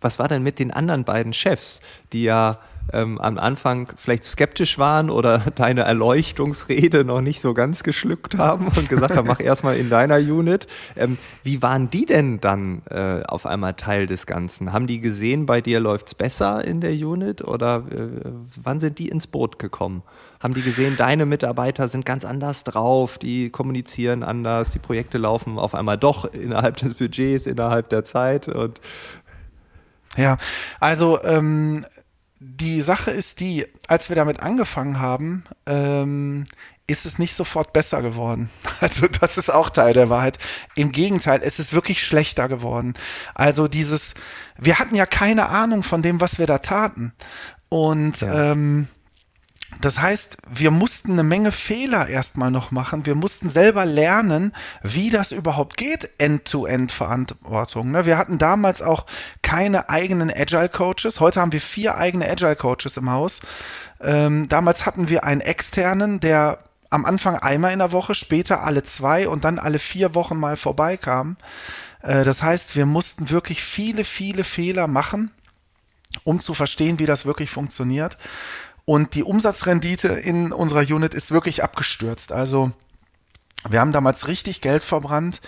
[0.02, 2.60] Was war denn mit den anderen beiden Chefs, die ja
[2.94, 8.68] ähm, am Anfang vielleicht skeptisch waren oder deine Erleuchtungsrede noch nicht so ganz geschluckt haben
[8.68, 10.68] und gesagt haben, mach erstmal in deiner Unit.
[10.96, 14.74] Ähm, wie waren die denn dann äh, auf einmal Teil des Ganzen?
[14.74, 19.10] Haben die gesehen, bei dir läuft's besser in der Unit oder äh, wann sind die
[19.10, 20.04] ins Boot gekommen?
[20.40, 25.60] Haben die gesehen, deine Mitarbeiter sind ganz anders drauf, die kommunizieren anders, die Projekte laufen
[25.60, 28.82] auf einmal doch innerhalb des Budgets, innerhalb der Zeit und
[30.18, 30.38] ja,
[30.80, 31.86] also ähm,
[32.40, 36.46] die Sache ist die, als wir damit angefangen haben, ähm,
[36.88, 38.50] ist es nicht sofort besser geworden.
[38.82, 40.40] Also das ist auch Teil der Wahrheit.
[40.74, 42.96] Im Gegenteil, es ist wirklich schlechter geworden.
[43.36, 44.16] Also dieses,
[44.58, 47.14] wir hatten ja keine Ahnung von dem, was wir da taten.
[47.70, 48.52] Und ja.
[48.54, 48.88] ähm,
[49.80, 53.06] Das heißt, wir mussten eine Menge Fehler erstmal noch machen.
[53.06, 54.54] Wir mussten selber lernen,
[54.84, 57.92] wie das überhaupt geht, End-to-End-Verantwortung.
[57.92, 58.06] Ne?
[58.06, 59.06] Wir hatten damals auch
[59.42, 61.20] keine eigenen Agile-Coaches.
[61.20, 63.40] Heute haben wir vier eigene Agile-Coaches im Haus.
[64.02, 66.60] Ähm, damals hatten wir einen externen, der
[66.92, 70.58] am Anfang einmal in der Woche, später alle zwei und dann alle vier Wochen mal
[70.58, 71.38] vorbeikam.
[72.02, 75.32] Äh, das heißt, wir mussten wirklich viele, viele Fehler machen,
[76.24, 78.18] um zu verstehen, wie das wirklich funktioniert.
[78.86, 82.32] Und die Umsatzrendite in unserer Unit ist wirklich abgestürzt.
[82.32, 82.72] Also
[83.70, 85.42] wir haben damals richtig Geld verbrannt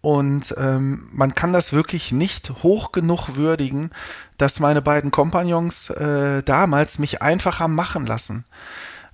[0.00, 3.90] und ähm, man kann das wirklich nicht hoch genug würdigen,
[4.38, 8.44] dass meine beiden Kompagnons äh, damals mich einfach haben machen lassen.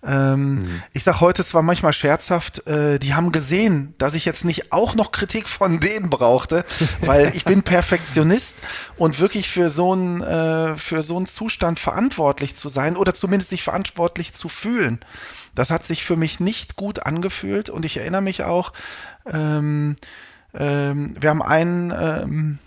[0.07, 0.83] Ähm, mhm.
[0.93, 4.95] Ich sag heute zwar manchmal scherzhaft, äh, die haben gesehen, dass ich jetzt nicht auch
[4.95, 6.65] noch Kritik von denen brauchte,
[7.01, 8.57] weil ich bin Perfektionist
[8.97, 13.51] und wirklich für so einen äh, für so einen Zustand verantwortlich zu sein oder zumindest
[13.51, 15.01] sich verantwortlich zu fühlen.
[15.55, 18.73] Das hat sich für mich nicht gut angefühlt und ich erinnere mich auch,
[19.33, 19.97] ähm,
[20.53, 22.59] ähm, wir haben einen ähm,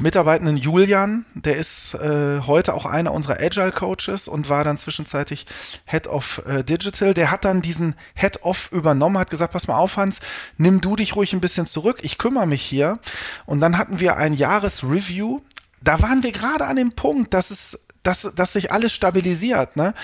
[0.00, 5.44] Mitarbeitenden Julian, der ist äh, heute auch einer unserer Agile Coaches und war dann zwischenzeitlich
[5.84, 7.12] Head of äh, Digital.
[7.12, 10.20] Der hat dann diesen Head of übernommen, hat gesagt, pass mal auf Hans,
[10.56, 12.98] nimm du dich ruhig ein bisschen zurück, ich kümmere mich hier.
[13.44, 15.40] Und dann hatten wir ein Jahresreview.
[15.82, 19.76] Da waren wir gerade an dem Punkt, dass es dass, dass sich alles stabilisiert.
[19.76, 19.94] Ne?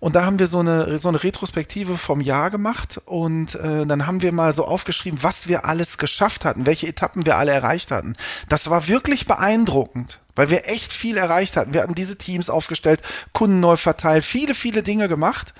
[0.00, 4.06] Und da haben wir so eine, so eine Retrospektive vom Jahr gemacht und äh, dann
[4.06, 7.90] haben wir mal so aufgeschrieben, was wir alles geschafft hatten, welche Etappen wir alle erreicht
[7.90, 8.14] hatten.
[8.48, 11.74] Das war wirklich beeindruckend, weil wir echt viel erreicht hatten.
[11.74, 15.52] Wir hatten diese Teams aufgestellt, Kunden neu verteilt, viele, viele Dinge gemacht.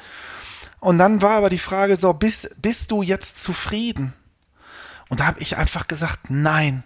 [0.80, 4.12] Und dann war aber die Frage so, bist, bist du jetzt zufrieden?
[5.08, 6.84] Und da habe ich einfach gesagt, nein.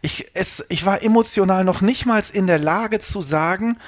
[0.00, 3.78] Ich, es, ich war emotional noch nicht mal in der Lage zu sagen,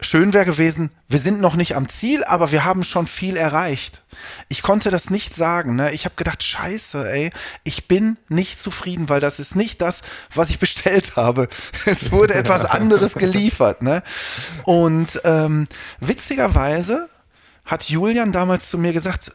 [0.00, 4.02] schön wäre gewesen, wir sind noch nicht am Ziel, aber wir haben schon viel erreicht.
[4.48, 5.74] Ich konnte das nicht sagen.
[5.74, 5.92] Ne?
[5.92, 7.30] Ich habe gedacht, scheiße, ey,
[7.64, 10.02] ich bin nicht zufrieden, weil das ist nicht das,
[10.34, 11.48] was ich bestellt habe.
[11.86, 13.82] Es wurde etwas anderes geliefert.
[13.82, 14.02] Ne?
[14.64, 15.66] Und ähm,
[16.00, 17.08] witzigerweise
[17.64, 19.32] hat Julian damals zu mir gesagt,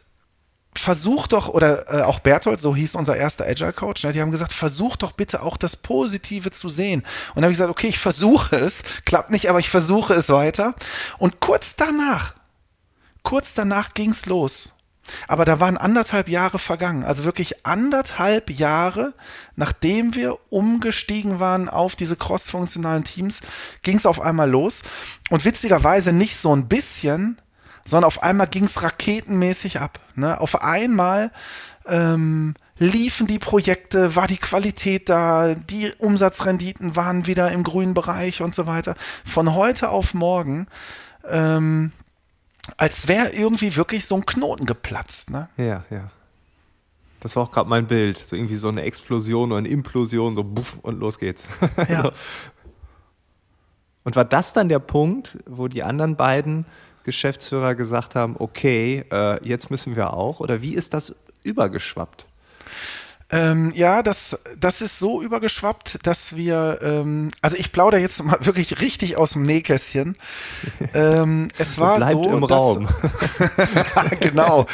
[0.73, 4.31] versuch doch, oder äh, auch Berthold, so hieß unser erster Agile Coach, ne, die haben
[4.31, 7.01] gesagt, versuch doch bitte auch das Positive zu sehen.
[7.01, 10.29] Und dann habe ich gesagt, okay, ich versuche es, klappt nicht, aber ich versuche es
[10.29, 10.75] weiter.
[11.17, 12.36] Und kurz danach,
[13.23, 14.69] kurz danach ging's los.
[15.27, 19.13] Aber da waren anderthalb Jahre vergangen, also wirklich anderthalb Jahre,
[19.55, 23.39] nachdem wir umgestiegen waren auf diese cross-funktionalen Teams,
[23.81, 24.84] ging's auf einmal los.
[25.29, 27.41] Und witzigerweise nicht so ein bisschen,
[27.86, 30.00] sondern auf einmal ging es raketenmäßig ab.
[30.15, 30.39] Ne?
[30.39, 31.32] Auf einmal
[31.86, 38.41] ähm, liefen die Projekte, war die Qualität da, die Umsatzrenditen waren wieder im grünen Bereich
[38.41, 38.96] und so weiter.
[39.26, 40.67] Von heute auf morgen,
[41.28, 41.91] ähm,
[42.78, 45.30] als wäre irgendwie wirklich so ein Knoten geplatzt.
[45.30, 45.50] Ne?
[45.58, 46.12] Ja, ja.
[47.20, 48.17] Das war auch gerade mein Bild.
[48.17, 51.48] So irgendwie so eine Explosion oder eine Implosion, so buff und los geht's.
[51.88, 52.12] Ja.
[54.04, 56.65] und war das dann der Punkt, wo die anderen beiden
[57.03, 60.39] Geschäftsführer gesagt haben, okay, äh, jetzt müssen wir auch?
[60.39, 62.27] Oder wie ist das übergeschwappt?
[63.33, 68.37] Ähm, ja, das, das ist so übergeschwappt, dass wir, ähm, also ich plaudere jetzt mal
[68.45, 70.17] wirklich richtig aus dem Nähkästchen.
[70.93, 72.89] Ähm, es war Bleibt so, im dass, Raum.
[74.19, 74.67] genau.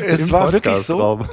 [0.00, 1.26] Es Im war wirklich so.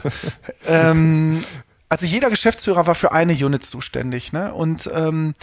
[0.67, 1.41] Ähm,
[1.87, 4.53] also jeder Geschäftsführer war für eine Unit zuständig, ne?
[4.53, 5.35] Und ähm,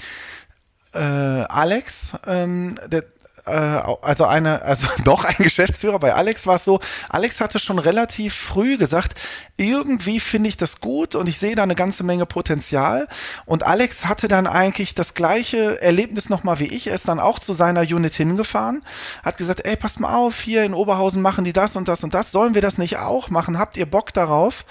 [0.92, 3.04] äh, Alex, ähm, der,
[3.44, 5.98] äh, also eine, also doch ein Geschäftsführer.
[5.98, 9.18] Bei Alex war es so, Alex hatte schon relativ früh gesagt,
[9.57, 13.09] irgendwie finde ich das gut und ich sehe da eine ganze Menge Potenzial.
[13.44, 16.87] Und Alex hatte dann eigentlich das gleiche Erlebnis nochmal wie ich.
[16.87, 18.83] Er ist dann auch zu seiner Unit hingefahren,
[19.24, 22.14] hat gesagt, ey, passt mal auf, hier in Oberhausen machen die das und das und
[22.14, 22.33] das.
[22.33, 23.59] Sollen wir das nicht auch machen?
[23.59, 24.64] Habt ihr Bock darauf?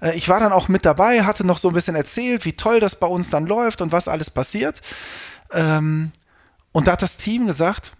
[0.00, 2.80] Äh, ich war dann auch mit dabei, hatte noch so ein bisschen erzählt, wie toll
[2.80, 4.80] das bei uns dann läuft und was alles passiert.
[5.52, 6.12] Ähm,
[6.72, 7.92] und da hat das Team gesagt,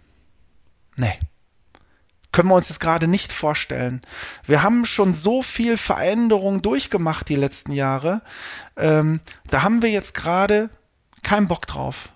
[0.95, 1.19] Nee.
[2.31, 4.01] Können wir uns jetzt gerade nicht vorstellen.
[4.45, 8.21] Wir haben schon so viel Veränderung durchgemacht die letzten Jahre.
[8.75, 10.69] Ähm, da haben wir jetzt gerade
[11.23, 12.09] keinen Bock drauf.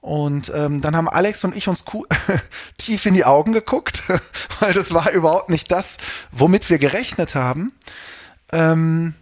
[0.00, 1.84] Und ähm, dann haben Alex und ich uns
[2.78, 4.02] tief in die Augen geguckt,
[4.60, 5.98] weil das war überhaupt nicht das,
[6.32, 7.72] womit wir gerechnet haben.
[8.52, 9.14] Ähm,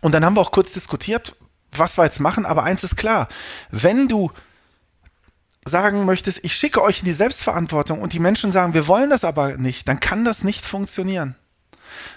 [0.00, 1.36] und dann haben wir auch kurz diskutiert,
[1.70, 2.46] was wir jetzt machen.
[2.46, 3.28] Aber eins ist klar,
[3.70, 4.32] wenn du
[5.70, 9.24] sagen möchtest, ich schicke euch in die Selbstverantwortung und die Menschen sagen, wir wollen das
[9.24, 11.36] aber nicht, dann kann das nicht funktionieren.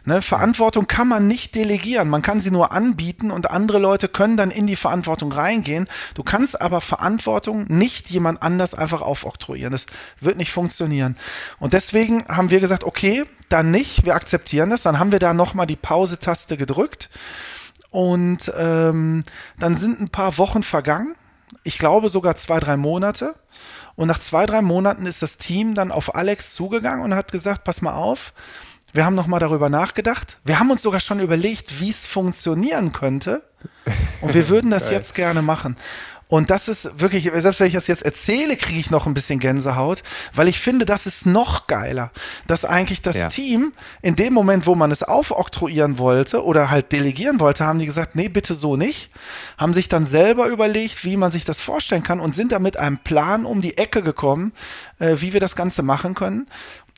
[0.05, 4.37] Ne, Verantwortung kann man nicht delegieren, man kann sie nur anbieten und andere Leute können
[4.37, 5.87] dann in die Verantwortung reingehen.
[6.13, 9.71] Du kannst aber Verantwortung nicht jemand anders einfach aufoktroyieren.
[9.71, 9.85] Das
[10.19, 11.17] wird nicht funktionieren.
[11.59, 14.83] Und deswegen haben wir gesagt, okay, dann nicht, wir akzeptieren das.
[14.83, 17.09] Dann haben wir da nochmal die Pause-Taste gedrückt
[17.89, 19.23] und ähm,
[19.59, 21.15] dann sind ein paar Wochen vergangen.
[21.63, 23.35] Ich glaube sogar zwei, drei Monate.
[23.95, 27.63] Und nach zwei, drei Monaten ist das Team dann auf Alex zugegangen und hat gesagt,
[27.63, 28.33] pass mal auf,
[28.91, 30.37] wir haben nochmal darüber nachgedacht.
[30.43, 33.43] Wir haben uns sogar schon überlegt, wie es funktionieren könnte.
[34.21, 35.77] Und wir würden das jetzt gerne machen.
[36.33, 39.37] Und das ist wirklich, selbst wenn ich das jetzt erzähle, kriege ich noch ein bisschen
[39.37, 40.01] Gänsehaut,
[40.33, 42.09] weil ich finde, das ist noch geiler,
[42.47, 43.29] dass eigentlich das ja.
[43.29, 47.85] Team in dem Moment, wo man es aufoktroyieren wollte oder halt delegieren wollte, haben die
[47.85, 49.11] gesagt, nee, bitte so nicht,
[49.59, 52.77] haben sich dann selber überlegt, wie man sich das vorstellen kann und sind da mit
[52.77, 54.53] einem Plan um die Ecke gekommen,
[54.97, 56.47] äh, wie wir das Ganze machen können.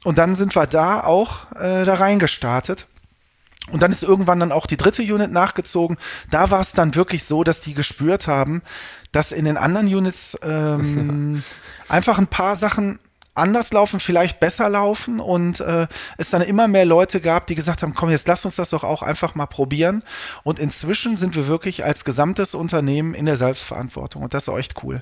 [0.05, 2.87] Und dann sind wir da auch äh, da reingestartet.
[3.71, 5.97] Und dann ist irgendwann dann auch die dritte Unit nachgezogen.
[6.29, 8.61] Da war es dann wirklich so, dass die gespürt haben,
[9.15, 11.41] dass in den anderen Units ähm,
[11.87, 12.99] einfach ein paar Sachen
[13.33, 17.81] anders laufen, vielleicht besser laufen und äh, es dann immer mehr Leute gab, die gesagt
[17.81, 20.03] haben, komm, jetzt lass uns das doch auch einfach mal probieren.
[20.43, 24.83] Und inzwischen sind wir wirklich als gesamtes Unternehmen in der Selbstverantwortung und das ist echt
[24.83, 25.01] cool.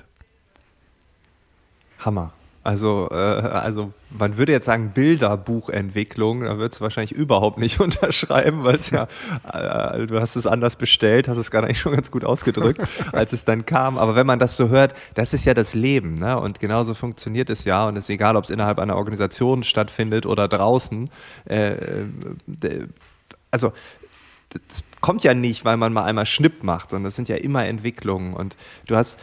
[1.98, 2.32] Hammer.
[2.64, 8.64] Also, äh, also man würde jetzt sagen Bilderbuchentwicklung, da würdest du wahrscheinlich überhaupt nicht unterschreiben,
[8.64, 9.06] weil es ja,
[9.52, 12.80] äh, du hast es anders bestellt, hast es gar nicht schon ganz gut ausgedrückt,
[13.12, 13.98] als es dann kam.
[13.98, 16.40] Aber wenn man das so hört, das ist ja das Leben, ne?
[16.40, 17.86] Und genauso funktioniert es ja.
[17.86, 21.10] Und es ist egal, ob es innerhalb einer Organisation stattfindet oder draußen.
[21.44, 22.88] Äh, äh
[23.50, 23.72] also
[24.68, 27.66] das kommt ja nicht, weil man mal einmal Schnipp macht, sondern das sind ja immer
[27.66, 28.34] Entwicklungen.
[28.34, 29.18] Und du hast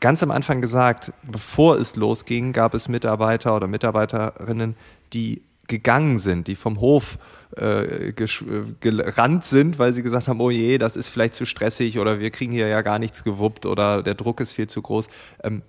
[0.00, 4.76] ganz am Anfang gesagt, bevor es losging, gab es Mitarbeiter oder Mitarbeiterinnen,
[5.12, 7.18] die gegangen sind, die vom Hof
[7.56, 12.18] äh, gerannt sind, weil sie gesagt haben, oh je, das ist vielleicht zu stressig oder
[12.18, 15.08] wir kriegen hier ja gar nichts gewuppt oder der Druck ist viel zu groß.
[15.44, 15.62] Ähm,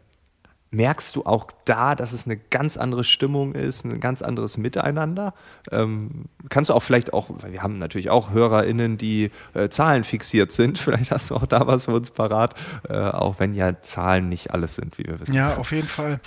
[0.73, 5.33] Merkst du auch da, dass es eine ganz andere Stimmung ist, ein ganz anderes Miteinander?
[5.69, 10.05] Ähm, kannst du auch vielleicht auch, weil wir haben natürlich auch HörerInnen, die äh, Zahlen
[10.05, 12.55] fixiert sind, vielleicht hast du auch da was für uns parat,
[12.87, 15.33] äh, auch wenn ja Zahlen nicht alles sind, wie wir wissen.
[15.33, 16.21] Ja, auf jeden Fall.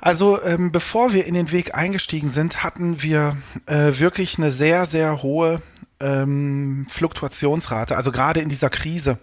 [0.00, 3.36] Also ähm, bevor wir in den Weg eingestiegen sind, hatten wir
[3.66, 5.60] äh, wirklich eine sehr, sehr hohe
[6.00, 9.18] ähm, Fluktuationsrate, also gerade in dieser Krise.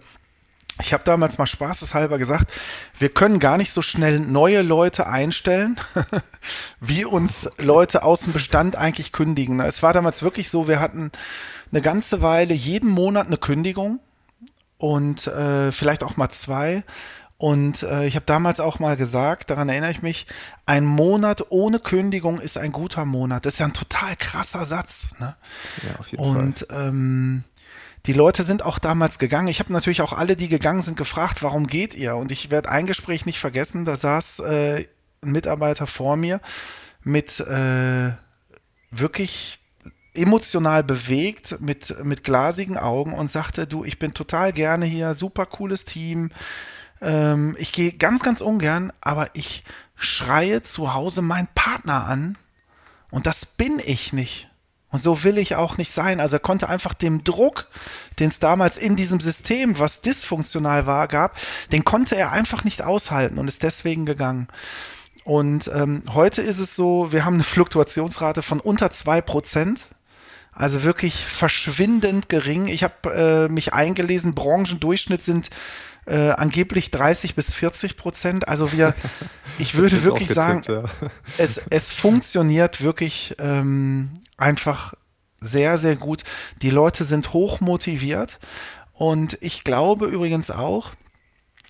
[0.80, 2.52] Ich habe damals mal spaßeshalber gesagt,
[2.98, 5.80] wir können gar nicht so schnell neue Leute einstellen,
[6.80, 9.60] wie uns Leute aus dem Bestand eigentlich kündigen.
[9.60, 11.12] Es war damals wirklich so, wir hatten
[11.72, 14.00] eine ganze Weile jeden Monat eine Kündigung
[14.78, 16.84] und äh, vielleicht auch mal zwei.
[17.38, 20.26] Und äh, ich habe damals auch mal gesagt, daran erinnere ich mich,
[20.64, 23.44] ein Monat ohne Kündigung ist ein guter Monat.
[23.44, 25.08] Das ist ja ein total krasser Satz.
[25.18, 25.36] Ne?
[25.86, 26.44] Ja, auf jeden und, Fall.
[26.44, 27.44] Und ähm,
[28.06, 29.48] die Leute sind auch damals gegangen.
[29.48, 32.16] Ich habe natürlich auch alle, die gegangen sind, gefragt, warum geht ihr?
[32.16, 33.84] Und ich werde ein Gespräch nicht vergessen.
[33.84, 34.86] Da saß äh,
[35.22, 36.40] ein Mitarbeiter vor mir
[37.02, 38.12] mit äh,
[38.90, 39.58] wirklich
[40.14, 45.46] emotional bewegt, mit, mit glasigen Augen und sagte, du, ich bin total gerne hier, super
[45.46, 46.30] cooles Team.
[47.00, 49.64] Ähm, ich gehe ganz, ganz ungern, aber ich
[49.94, 52.38] schreie zu Hause meinen Partner an
[53.10, 54.48] und das bin ich nicht.
[54.96, 56.20] Und so will ich auch nicht sein.
[56.20, 57.66] Also er konnte einfach dem Druck,
[58.18, 61.36] den es damals in diesem System, was dysfunktional war, gab,
[61.70, 64.48] den konnte er einfach nicht aushalten und ist deswegen gegangen.
[65.22, 69.88] Und ähm, heute ist es so, wir haben eine Fluktuationsrate von unter zwei Prozent.
[70.50, 72.66] Also wirklich verschwindend gering.
[72.66, 75.50] Ich habe äh, mich eingelesen, Branchendurchschnitt sind
[76.06, 78.48] äh, angeblich 30 bis 40 Prozent.
[78.48, 78.94] Also wir,
[79.58, 80.84] ich würde wirklich sagen, ja.
[81.36, 84.94] es, es funktioniert wirklich ähm, einfach
[85.40, 86.24] sehr, sehr gut.
[86.62, 88.38] Die Leute sind hoch motiviert
[88.92, 90.92] und ich glaube übrigens auch,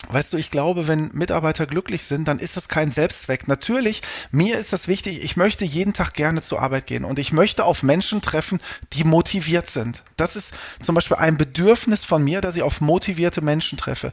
[0.09, 3.49] Weißt du, ich glaube, wenn Mitarbeiter glücklich sind, dann ist das kein Selbstzweck.
[3.49, 7.33] Natürlich, mir ist das wichtig, ich möchte jeden Tag gerne zur Arbeit gehen und ich
[7.33, 8.61] möchte auf Menschen treffen,
[8.93, 10.05] die motiviert sind.
[10.17, 14.13] Das ist zum Beispiel ein Bedürfnis von mir, dass ich auf motivierte Menschen treffe.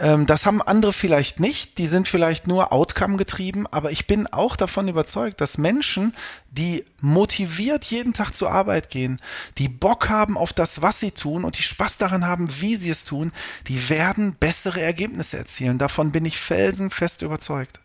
[0.00, 4.26] Ähm, das haben andere vielleicht nicht, die sind vielleicht nur Outcome getrieben, aber ich bin
[4.26, 6.14] auch davon überzeugt, dass Menschen,
[6.50, 9.18] die motiviert jeden Tag zur Arbeit gehen,
[9.58, 12.90] die Bock haben auf das, was sie tun und die Spaß daran haben, wie sie
[12.90, 13.30] es tun,
[13.68, 15.76] die werden bessere Ergebnisse erzielen.
[15.76, 17.80] Davon bin ich felsenfest überzeugt.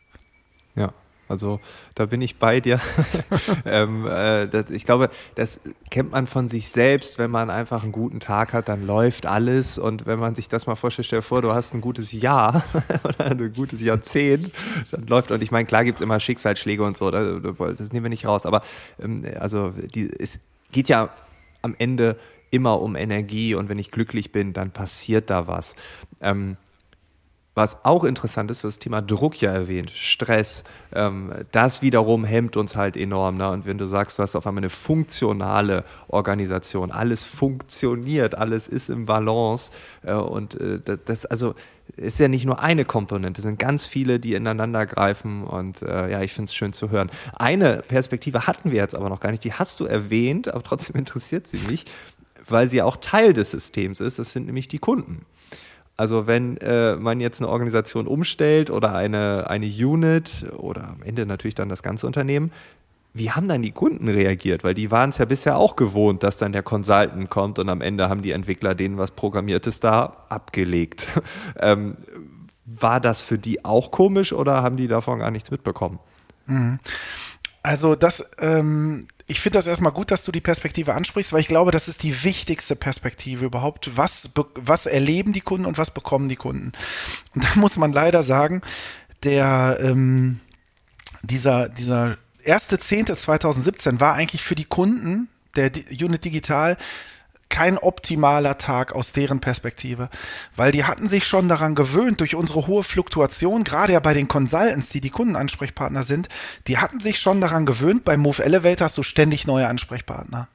[1.28, 1.60] Also
[1.96, 2.80] da bin ich bei dir.
[3.66, 5.60] ähm, äh, das, ich glaube, das
[5.90, 9.78] kennt man von sich selbst, wenn man einfach einen guten Tag hat, dann läuft alles.
[9.78, 12.64] Und wenn man sich das mal vorstellt, stell dir vor, du hast ein gutes Jahr
[13.04, 14.52] oder ein gutes Jahrzehnt,
[14.92, 15.32] dann läuft.
[15.32, 17.42] Und ich meine, klar gibt es immer Schicksalsschläge und so, das,
[17.78, 18.46] das nehmen wir nicht raus.
[18.46, 18.62] Aber
[19.02, 20.40] ähm, also die, es
[20.72, 21.10] geht ja
[21.62, 22.18] am Ende
[22.52, 25.76] immer um Energie und wenn ich glücklich bin, dann passiert da was.
[26.22, 26.58] Ähm,
[27.56, 32.76] was auch interessant ist, das Thema Druck ja erwähnt, Stress, ähm, das wiederum hemmt uns
[32.76, 33.38] halt enorm.
[33.38, 33.50] Ne?
[33.50, 38.90] Und wenn du sagst, du hast auf einmal eine funktionale Organisation, alles funktioniert, alles ist
[38.90, 39.72] im Balance
[40.04, 41.56] äh, und äh, das, also
[41.96, 46.12] ist ja nicht nur eine Komponente, es sind ganz viele, die ineinander greifen und äh,
[46.12, 47.10] ja, ich finde es schön zu hören.
[47.36, 50.96] Eine Perspektive hatten wir jetzt aber noch gar nicht, die hast du erwähnt, aber trotzdem
[50.98, 51.86] interessiert sie mich,
[52.50, 55.26] weil sie auch Teil des Systems ist, das sind nämlich die Kunden.
[55.98, 61.26] Also wenn äh, man jetzt eine Organisation umstellt oder eine, eine Unit oder am Ende
[61.26, 62.52] natürlich dann das ganze Unternehmen,
[63.14, 64.66] wie haben dann die Kunden reagiert?
[64.66, 67.80] Weil die waren es ja bisher auch gewohnt, dass dann der Consultant kommt und am
[67.80, 71.08] Ende haben die Entwickler denen was Programmiertes da abgelegt.
[71.60, 71.96] ähm,
[72.66, 76.00] war das für die auch komisch oder haben die davon gar nichts mitbekommen?
[76.48, 76.80] Mhm.
[77.66, 81.48] Also das, ähm, ich finde das erstmal gut, dass du die Perspektive ansprichst, weil ich
[81.48, 83.98] glaube, das ist die wichtigste Perspektive überhaupt.
[83.98, 86.74] Was, was erleben die Kunden und was bekommen die Kunden?
[87.34, 88.62] Und da muss man leider sagen,
[89.24, 90.40] der, ähm,
[91.24, 96.78] dieser, dieser erste Zehnte 2017 war eigentlich für die Kunden der Unit Digital
[97.50, 100.10] kein optimaler Tag aus deren Perspektive,
[100.56, 104.28] weil die hatten sich schon daran gewöhnt durch unsere hohe Fluktuation, gerade ja bei den
[104.28, 106.28] Consultants, die die Kundenansprechpartner sind,
[106.68, 110.48] die hatten sich schon daran gewöhnt, beim Move Elevator hast du ständig neue Ansprechpartner.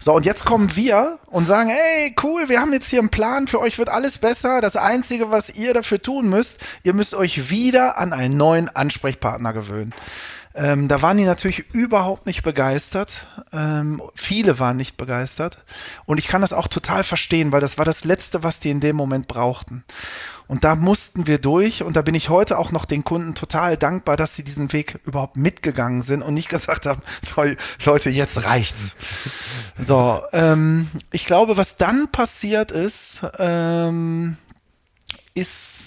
[0.00, 3.46] So, und jetzt kommen wir und sagen, hey, cool, wir haben jetzt hier einen Plan,
[3.46, 7.50] für euch wird alles besser, das Einzige, was ihr dafür tun müsst, ihr müsst euch
[7.50, 9.94] wieder an einen neuen Ansprechpartner gewöhnen.
[10.54, 13.26] Ähm, da waren die natürlich überhaupt nicht begeistert.
[13.52, 15.58] Ähm, viele waren nicht begeistert.
[16.04, 18.80] Und ich kann das auch total verstehen, weil das war das Letzte, was die in
[18.80, 19.84] dem Moment brauchten.
[20.48, 21.82] Und da mussten wir durch.
[21.82, 25.00] Und da bin ich heute auch noch den Kunden total dankbar, dass sie diesen Weg
[25.06, 27.00] überhaupt mitgegangen sind und nicht gesagt haben,
[27.34, 27.44] so,
[27.86, 28.94] Leute, jetzt reicht's.
[29.78, 34.36] So, ähm, ich glaube, was dann passiert ist, ähm,
[35.34, 35.81] ist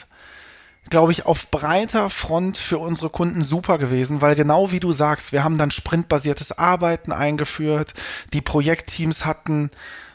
[0.89, 5.31] glaube ich, auf breiter Front für unsere Kunden super gewesen, weil genau wie du sagst,
[5.31, 7.93] wir haben dann sprintbasiertes Arbeiten eingeführt,
[8.33, 9.71] die Projektteams hatten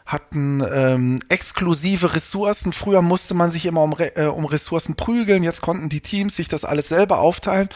[0.06, 2.72] hatten ähm, exklusive Ressourcen.
[2.72, 6.48] Früher musste man sich immer um, äh, um Ressourcen prügeln, jetzt konnten die Teams sich
[6.48, 7.68] das alles selber aufteilen.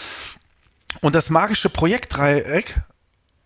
[1.01, 2.81] Und das magische Projektdreieck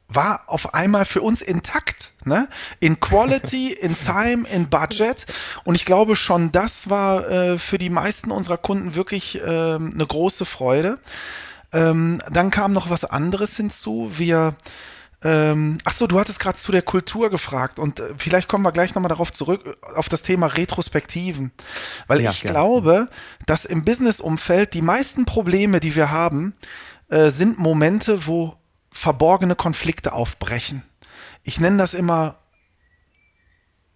[0.08, 2.48] war auf einmal für uns intakt, ne?
[2.80, 5.26] In Quality, in Time, in Budget.
[5.64, 10.06] Und ich glaube schon, das war äh, für die meisten unserer Kunden wirklich äh, eine
[10.06, 10.98] große Freude.
[11.72, 14.10] Ähm, dann kam noch was anderes hinzu.
[14.16, 14.54] Wir
[15.20, 18.70] ähm, ach so, du hattest gerade zu der Kultur gefragt und äh, vielleicht kommen wir
[18.70, 21.50] gleich nochmal darauf zurück, auf das Thema Retrospektiven.
[22.06, 22.52] Weil ja, ich gerne.
[22.54, 23.08] glaube,
[23.44, 26.54] dass im Business-Umfeld die meisten Probleme, die wir haben,
[27.08, 28.54] äh, sind Momente, wo
[28.98, 30.82] verborgene Konflikte aufbrechen.
[31.44, 32.34] Ich nenne das immer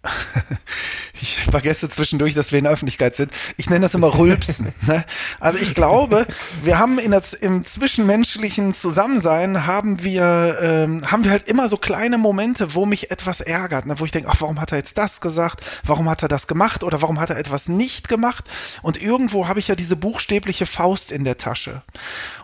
[1.15, 3.33] ich vergesse zwischendurch, dass wir in der Öffentlichkeit sind.
[3.57, 4.73] Ich nenne das immer Rülpsen.
[4.85, 5.05] Ne?
[5.39, 6.27] Also ich glaube,
[6.65, 11.77] wir haben in der, im zwischenmenschlichen Zusammensein haben wir, ähm, haben wir halt immer so
[11.77, 14.01] kleine Momente, wo mich etwas ärgert, ne?
[14.01, 15.65] wo ich denke, ach, warum hat er jetzt das gesagt?
[15.85, 16.83] Warum hat er das gemacht?
[16.83, 18.51] Oder warum hat er etwas nicht gemacht?
[18.83, 21.83] Und irgendwo habe ich ja diese buchstäbliche Faust in der Tasche.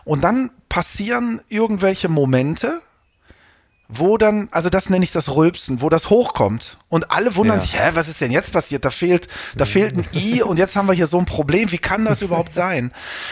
[0.05, 2.81] Und dann passieren irgendwelche Momente,
[3.91, 7.61] wo dann, also das nenne ich das Rülpsen, wo das hochkommt und alle wundern ja.
[7.61, 8.85] sich, hä, was ist denn jetzt passiert?
[8.85, 11.71] Da fehlt, da fehlt ein I und jetzt haben wir hier so ein Problem.
[11.71, 12.91] Wie kann das überhaupt sein?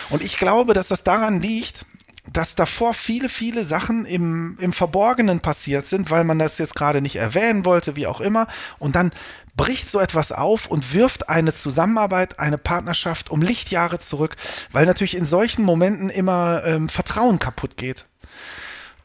[0.09, 1.85] Und ich glaube, dass das daran liegt,
[2.33, 7.01] dass davor viele, viele Sachen im, im Verborgenen passiert sind, weil man das jetzt gerade
[7.01, 8.47] nicht erwähnen wollte, wie auch immer.
[8.79, 9.11] Und dann
[9.55, 14.35] bricht so etwas auf und wirft eine Zusammenarbeit, eine Partnerschaft um Lichtjahre zurück,
[14.71, 18.05] weil natürlich in solchen Momenten immer ähm, Vertrauen kaputt geht.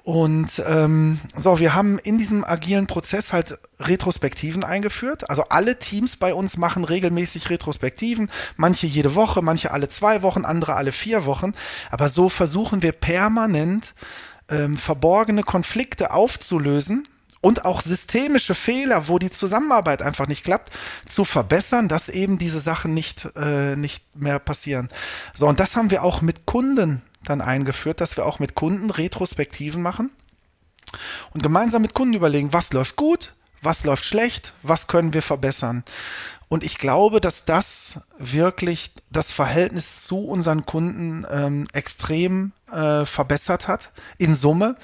[0.05, 5.31] Und ähm, so, wir haben in diesem agilen Prozess halt Retrospektiven eingeführt.
[5.31, 10.45] Also alle Teams bei uns machen regelmäßig Retrospektiven, manche jede Woche, manche alle zwei Wochen,
[10.45, 11.55] andere alle vier Wochen.
[11.91, 13.95] Aber so versuchen wir permanent
[14.49, 17.07] ähm, verborgene Konflikte aufzulösen
[17.41, 20.73] und auch systemische Fehler, wo die Zusammenarbeit einfach nicht klappt,
[21.09, 24.89] zu verbessern, dass eben diese Sachen nicht, äh, nicht mehr passieren.
[25.35, 28.91] So, und das haben wir auch mit Kunden dann eingeführt, dass wir auch mit Kunden
[28.91, 30.11] Retrospektiven machen
[31.33, 35.85] und gemeinsam mit Kunden überlegen, was läuft gut, was läuft schlecht, was können wir verbessern.
[36.49, 43.69] Und ich glaube, dass das wirklich das Verhältnis zu unseren Kunden ähm, extrem äh, verbessert
[43.69, 44.77] hat in Summe.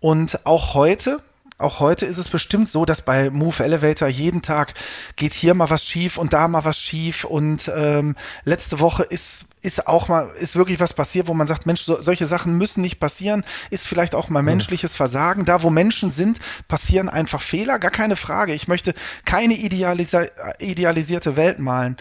[0.00, 1.22] Und auch heute,
[1.58, 4.74] Auch heute ist es bestimmt so, dass bei Move Elevator jeden Tag
[5.16, 7.24] geht hier mal was schief und da mal was schief.
[7.24, 8.14] Und ähm,
[8.44, 12.00] letzte Woche ist, ist auch mal, ist wirklich was passiert, wo man sagt, Mensch, so,
[12.00, 13.44] solche Sachen müssen nicht passieren.
[13.70, 15.44] Ist vielleicht auch mal menschliches Versagen.
[15.44, 16.38] Da, wo Menschen sind,
[16.68, 18.54] passieren einfach Fehler, gar keine Frage.
[18.54, 18.94] Ich möchte
[19.24, 20.28] keine idealisi
[20.60, 21.96] idealisierte Welt malen.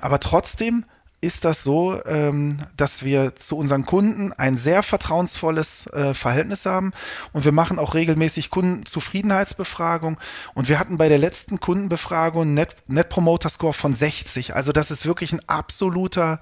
[0.00, 0.84] Aber trotzdem
[1.20, 6.92] ist das so, ähm, dass wir zu unseren Kunden ein sehr vertrauensvolles äh, Verhältnis haben
[7.32, 10.18] und wir machen auch regelmäßig Kundenzufriedenheitsbefragung
[10.54, 14.54] und wir hatten bei der letzten Kundenbefragung Net, Net Promoter Score von 60.
[14.54, 16.38] Also das ist wirklich ein absoluter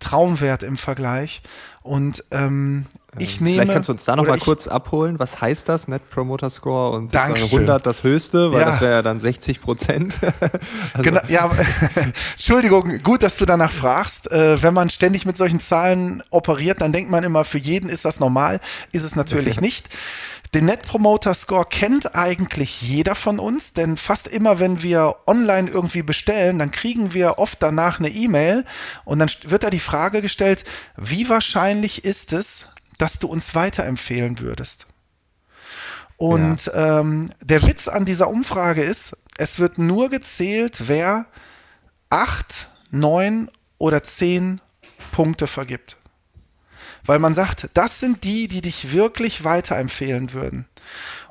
[0.00, 1.42] Traumwert im Vergleich
[1.82, 2.86] und ähm,
[3.18, 3.56] ich ähm, nehme.
[3.56, 5.18] Vielleicht kannst du uns da noch mal kurz abholen.
[5.18, 6.96] Was heißt das, Net Promoter Score?
[6.96, 8.66] Und ist 100 das höchste, weil ja.
[8.66, 10.14] das wäre ja dann 60 Prozent.
[10.92, 11.02] also.
[11.02, 11.50] Genau, ja,
[12.32, 14.30] Entschuldigung, gut, dass du danach fragst.
[14.30, 18.04] Äh, wenn man ständig mit solchen Zahlen operiert, dann denkt man immer, für jeden ist
[18.04, 18.60] das normal.
[18.92, 19.88] Ist es natürlich nicht.
[20.52, 25.70] Den Net Promoter Score kennt eigentlich jeder von uns, denn fast immer, wenn wir online
[25.70, 28.64] irgendwie bestellen, dann kriegen wir oft danach eine E-Mail
[29.04, 30.64] und dann wird da die Frage gestellt,
[30.96, 32.66] wie wahrscheinlich ist es,
[32.98, 34.86] dass du uns weiterempfehlen würdest?
[36.16, 37.00] Und ja.
[37.00, 41.26] ähm, der Witz an dieser Umfrage ist, es wird nur gezählt, wer
[42.10, 44.60] acht, neun oder zehn
[45.12, 45.96] Punkte vergibt
[47.04, 50.66] weil man sagt, das sind die, die dich wirklich weiterempfehlen würden.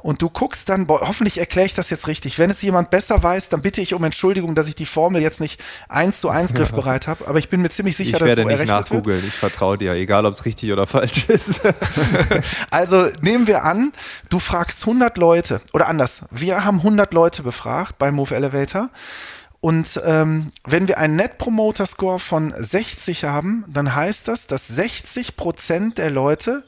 [0.02, 2.40] Und du guckst dann, boah, hoffentlich erkläre ich das jetzt richtig.
[2.40, 5.42] Wenn es jemand besser weiß, dann bitte ich um Entschuldigung, dass ich die Formel jetzt
[5.42, 7.28] nicht eins zu eins griffbereit habe.
[7.28, 9.24] Aber ich bin mir ziemlich sicher, ich dass es Ich werde nicht nachgoogeln.
[9.28, 11.62] Ich vertraue dir, egal ob es richtig oder falsch ist.
[12.70, 13.92] also nehmen wir an,
[14.30, 16.26] du fragst 100 Leute oder anders.
[16.32, 18.90] Wir haben 100 Leute befragt beim Move Elevator
[19.62, 24.68] und ähm, wenn wir einen Net Promoter Score von 60 haben, dann heißt das, dass
[24.68, 26.64] 60 Prozent der Leute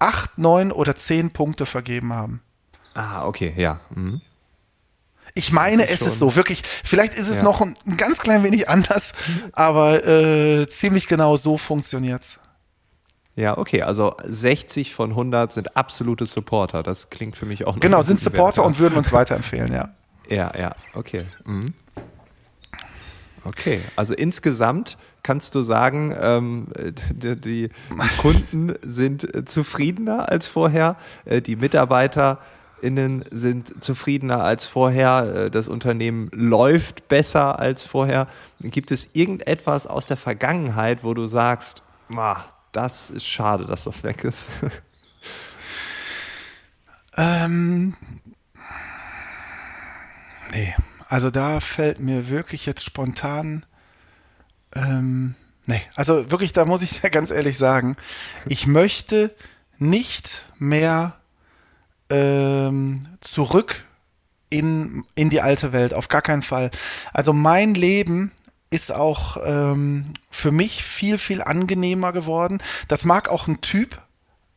[0.00, 2.42] 8, 9 oder 10 Punkte vergeben haben.
[2.94, 3.80] Ah, okay, ja.
[3.94, 4.20] Mhm.
[5.34, 6.62] Ich meine, ist es ist so, wirklich.
[6.84, 7.42] Vielleicht ist es ja.
[7.42, 9.14] noch ein, ein, ganz klein wenig anders,
[9.52, 12.38] aber äh, ziemlich genau so funktioniert's.
[13.34, 16.82] Ja, okay, also 60 von 100 sind absolute Supporter.
[16.82, 19.90] Das klingt für mich auch Genau, sind Supporter Wert, und würden uns weiterempfehlen, ja.
[20.28, 21.24] Ja, ja, okay.
[21.44, 21.72] Mhm.
[23.44, 26.68] Okay, also insgesamt kannst du sagen, ähm,
[27.10, 27.70] die, die,
[28.18, 35.66] Kunden sind äh, zufriedener als vorher, äh, die MitarbeiterInnen sind zufriedener als vorher, äh, das
[35.66, 38.28] Unternehmen läuft besser als vorher.
[38.60, 41.82] Gibt es irgendetwas aus der Vergangenheit, wo du sagst,
[42.14, 44.48] ah, das ist schade, dass das weg ist?
[47.14, 47.94] Ähm,
[50.50, 50.74] nee,
[51.12, 53.66] also da fällt mir wirklich jetzt spontan,
[54.74, 55.34] ähm,
[55.66, 57.96] nee, also wirklich, da muss ich ganz ehrlich sagen,
[58.46, 59.30] ich möchte
[59.76, 61.18] nicht mehr
[62.08, 63.84] ähm, zurück
[64.48, 66.70] in, in die alte Welt, auf gar keinen Fall.
[67.12, 68.32] Also mein Leben
[68.70, 72.62] ist auch ähm, für mich viel, viel angenehmer geworden.
[72.88, 74.00] Das mag auch ein Typ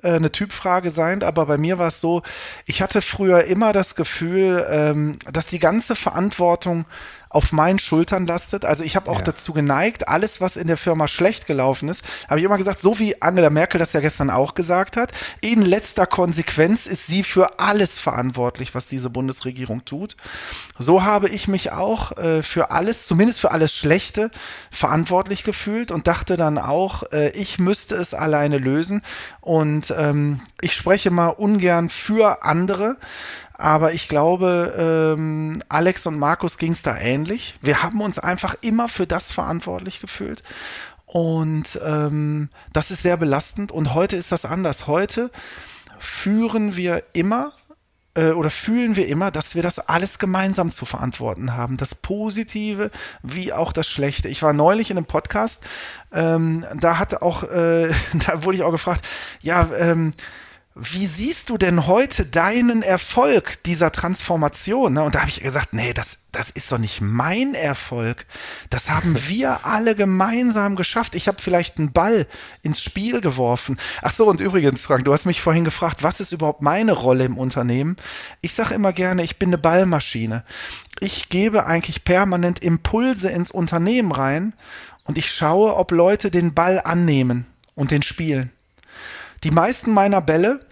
[0.05, 2.21] äh, eine Typfrage sein, aber bei mir war es so,
[2.65, 6.85] ich hatte früher immer das Gefühl, ähm, dass die ganze Verantwortung
[7.29, 8.65] auf meinen Schultern lastet.
[8.65, 9.25] Also ich habe auch ja.
[9.25, 12.99] dazu geneigt, alles, was in der Firma schlecht gelaufen ist, habe ich immer gesagt, so
[12.99, 15.11] wie Angela Merkel das ja gestern auch gesagt hat,
[15.41, 20.15] in letzter Konsequenz ist sie für alles verantwortlich, was diese Bundesregierung tut.
[20.77, 24.31] So habe ich mich auch äh, für alles, zumindest für alles Schlechte,
[24.71, 29.01] verantwortlich gefühlt und dachte dann auch, äh, ich müsste es alleine lösen.
[29.41, 32.97] Und ähm, ich spreche mal ungern für andere,
[33.57, 37.55] aber ich glaube, ähm, Alex und Markus ging es da ähnlich.
[37.61, 40.43] Wir haben uns einfach immer für das verantwortlich gefühlt.
[41.05, 43.71] Und ähm, das ist sehr belastend.
[43.71, 44.87] Und heute ist das anders.
[44.87, 45.31] Heute
[45.97, 47.53] führen wir immer
[48.15, 51.77] äh, oder fühlen wir immer, dass wir das alles gemeinsam zu verantworten haben.
[51.77, 52.91] Das Positive
[53.21, 54.27] wie auch das Schlechte.
[54.27, 55.63] Ich war neulich in einem Podcast,
[56.11, 59.05] ähm, da hatte auch, äh, da wurde ich auch gefragt,
[59.41, 60.11] ja, ähm,
[60.77, 64.97] wie siehst du denn heute deinen Erfolg dieser Transformation?
[64.97, 68.25] Und da habe ich gesagt, nee, das, das ist doch nicht mein Erfolg.
[68.69, 71.15] Das haben wir alle gemeinsam geschafft.
[71.15, 72.27] Ich habe vielleicht einen Ball
[72.61, 73.77] ins Spiel geworfen.
[74.01, 77.23] Ach so, und übrigens, Frank, du hast mich vorhin gefragt, was ist überhaupt meine Rolle
[77.23, 77.95] im Unternehmen?
[78.41, 80.43] Ich sage immer gerne, ich bin eine Ballmaschine.
[80.99, 84.51] Ich gebe eigentlich permanent Impulse ins Unternehmen rein
[85.05, 87.45] und ich schaue, ob Leute den Ball annehmen
[87.75, 88.51] und den spielen.
[89.45, 90.64] Die meisten meiner Bälle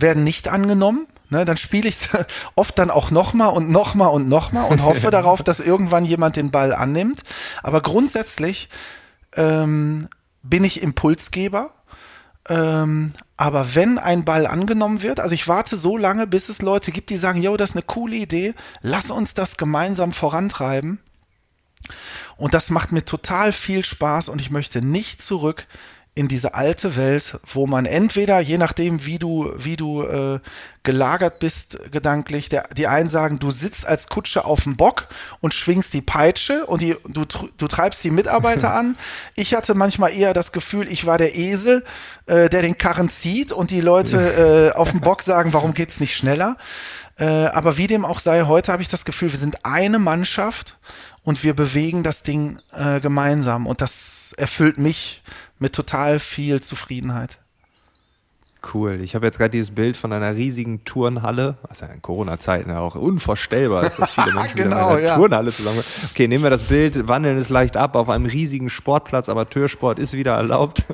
[0.00, 1.06] werden nicht angenommen.
[1.30, 1.96] Ne, dann spiele ich
[2.54, 6.50] oft dann auch nochmal und nochmal und nochmal und hoffe darauf, dass irgendwann jemand den
[6.50, 7.22] Ball annimmt.
[7.62, 8.68] Aber grundsätzlich
[9.34, 10.08] ähm,
[10.42, 11.70] bin ich Impulsgeber.
[12.46, 16.92] Ähm, aber wenn ein Ball angenommen wird, also ich warte so lange, bis es Leute
[16.92, 21.00] gibt, die sagen, yo, das ist eine coole Idee, lass uns das gemeinsam vorantreiben.
[22.36, 25.66] Und das macht mir total viel Spaß und ich möchte nicht zurück
[26.16, 30.38] in diese alte Welt, wo man entweder, je nachdem, wie du, wie du äh,
[30.84, 35.08] gelagert bist gedanklich, der, die einen sagen, du sitzt als Kutsche auf dem Bock
[35.40, 38.96] und schwingst die Peitsche und die, du, du treibst die Mitarbeiter an.
[39.34, 41.84] Ich hatte manchmal eher das Gefühl, ich war der Esel,
[42.26, 45.98] äh, der den Karren zieht und die Leute äh, auf dem Bock sagen, warum geht's
[45.98, 46.56] nicht schneller?
[47.18, 50.76] Äh, aber wie dem auch sei, heute habe ich das Gefühl, wir sind eine Mannschaft
[51.24, 55.22] und wir bewegen das Ding äh, gemeinsam und das erfüllt mich
[55.64, 57.38] mit total viel Zufriedenheit.
[58.72, 59.00] Cool.
[59.02, 63.84] Ich habe jetzt gerade dieses Bild von einer riesigen Turnhalle, also in Corona-Zeiten auch unvorstellbar
[63.84, 65.16] ist, dass viele Menschen genau, in einer ja.
[65.16, 65.82] Turnhalle zusammen.
[66.10, 70.14] Okay, nehmen wir das Bild, wandeln es leicht ab auf einem riesigen Sportplatz, Amateursport ist
[70.14, 70.84] wieder erlaubt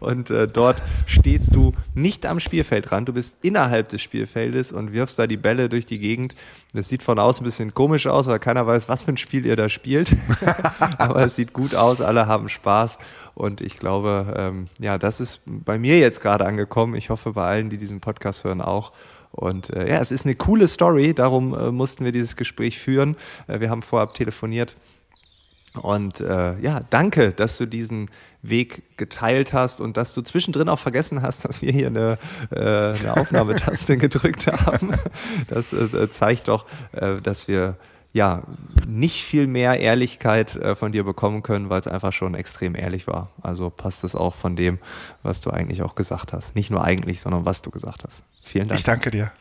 [0.00, 5.18] und äh, dort stehst du nicht am Spielfeldrand, du bist innerhalb des Spielfeldes und wirfst
[5.18, 6.34] da die Bälle durch die Gegend.
[6.72, 9.46] Das sieht von außen ein bisschen komisch aus, weil keiner weiß, was für ein Spiel
[9.46, 10.16] ihr da spielt.
[10.98, 12.98] Aber es sieht gut aus, alle haben Spaß
[13.34, 16.94] und ich glaube, ähm, ja, das ist bei mir jetzt gerade angekommen.
[16.94, 18.92] Ich hoffe bei allen, die diesen Podcast hören, auch.
[19.32, 23.16] Und äh, ja, es ist eine coole Story, darum äh, mussten wir dieses Gespräch führen.
[23.46, 24.76] Äh, wir haben vorab telefoniert.
[25.80, 28.10] Und äh, ja, danke, dass du diesen
[28.42, 32.18] Weg geteilt hast und dass du zwischendrin auch vergessen hast, dass wir hier eine,
[32.50, 32.58] äh,
[32.98, 34.94] eine Aufnahmetaste gedrückt haben.
[35.46, 36.66] Das äh, zeigt doch,
[37.22, 37.76] dass wir
[38.12, 38.42] ja,
[38.88, 43.06] nicht viel mehr Ehrlichkeit äh, von dir bekommen können, weil es einfach schon extrem ehrlich
[43.06, 43.30] war.
[43.40, 44.78] Also passt es auch von dem,
[45.22, 46.56] was du eigentlich auch gesagt hast.
[46.56, 48.24] Nicht nur eigentlich, sondern was du gesagt hast.
[48.42, 48.80] Vielen Dank.
[48.80, 49.32] Ich danke dir.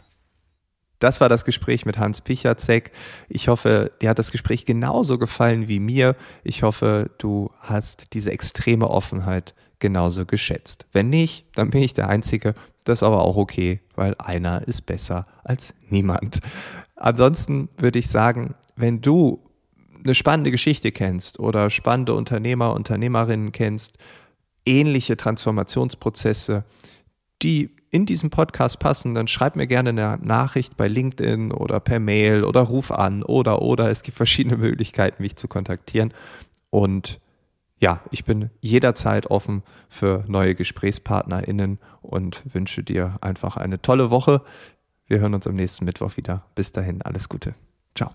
[1.00, 2.92] Das war das Gespräch mit Hans Pichacek.
[3.30, 6.16] Ich hoffe, dir hat das Gespräch genauso gefallen wie mir.
[6.44, 10.86] Ich hoffe, du hast diese extreme Offenheit genauso geschätzt.
[10.92, 12.54] Wenn nicht, dann bin ich der Einzige.
[12.84, 16.40] Das ist aber auch okay, weil einer ist besser als niemand.
[17.00, 19.40] Ansonsten würde ich sagen, wenn du
[20.04, 23.98] eine spannende Geschichte kennst oder spannende Unternehmer, Unternehmerinnen kennst,
[24.66, 26.66] ähnliche Transformationsprozesse,
[27.42, 32.00] die in diesem Podcast passen, dann schreib mir gerne eine Nachricht bei LinkedIn oder per
[32.00, 36.14] Mail oder ruf an oder oder es gibt verschiedene Möglichkeiten, mich zu kontaktieren.
[36.70, 37.20] Und
[37.80, 44.42] ja, ich bin jederzeit offen für neue GesprächspartnerInnen und wünsche dir einfach eine tolle Woche.
[45.10, 46.46] Wir hören uns am nächsten Mittwoch wieder.
[46.54, 47.56] Bis dahin, alles Gute.
[47.96, 48.12] Ciao.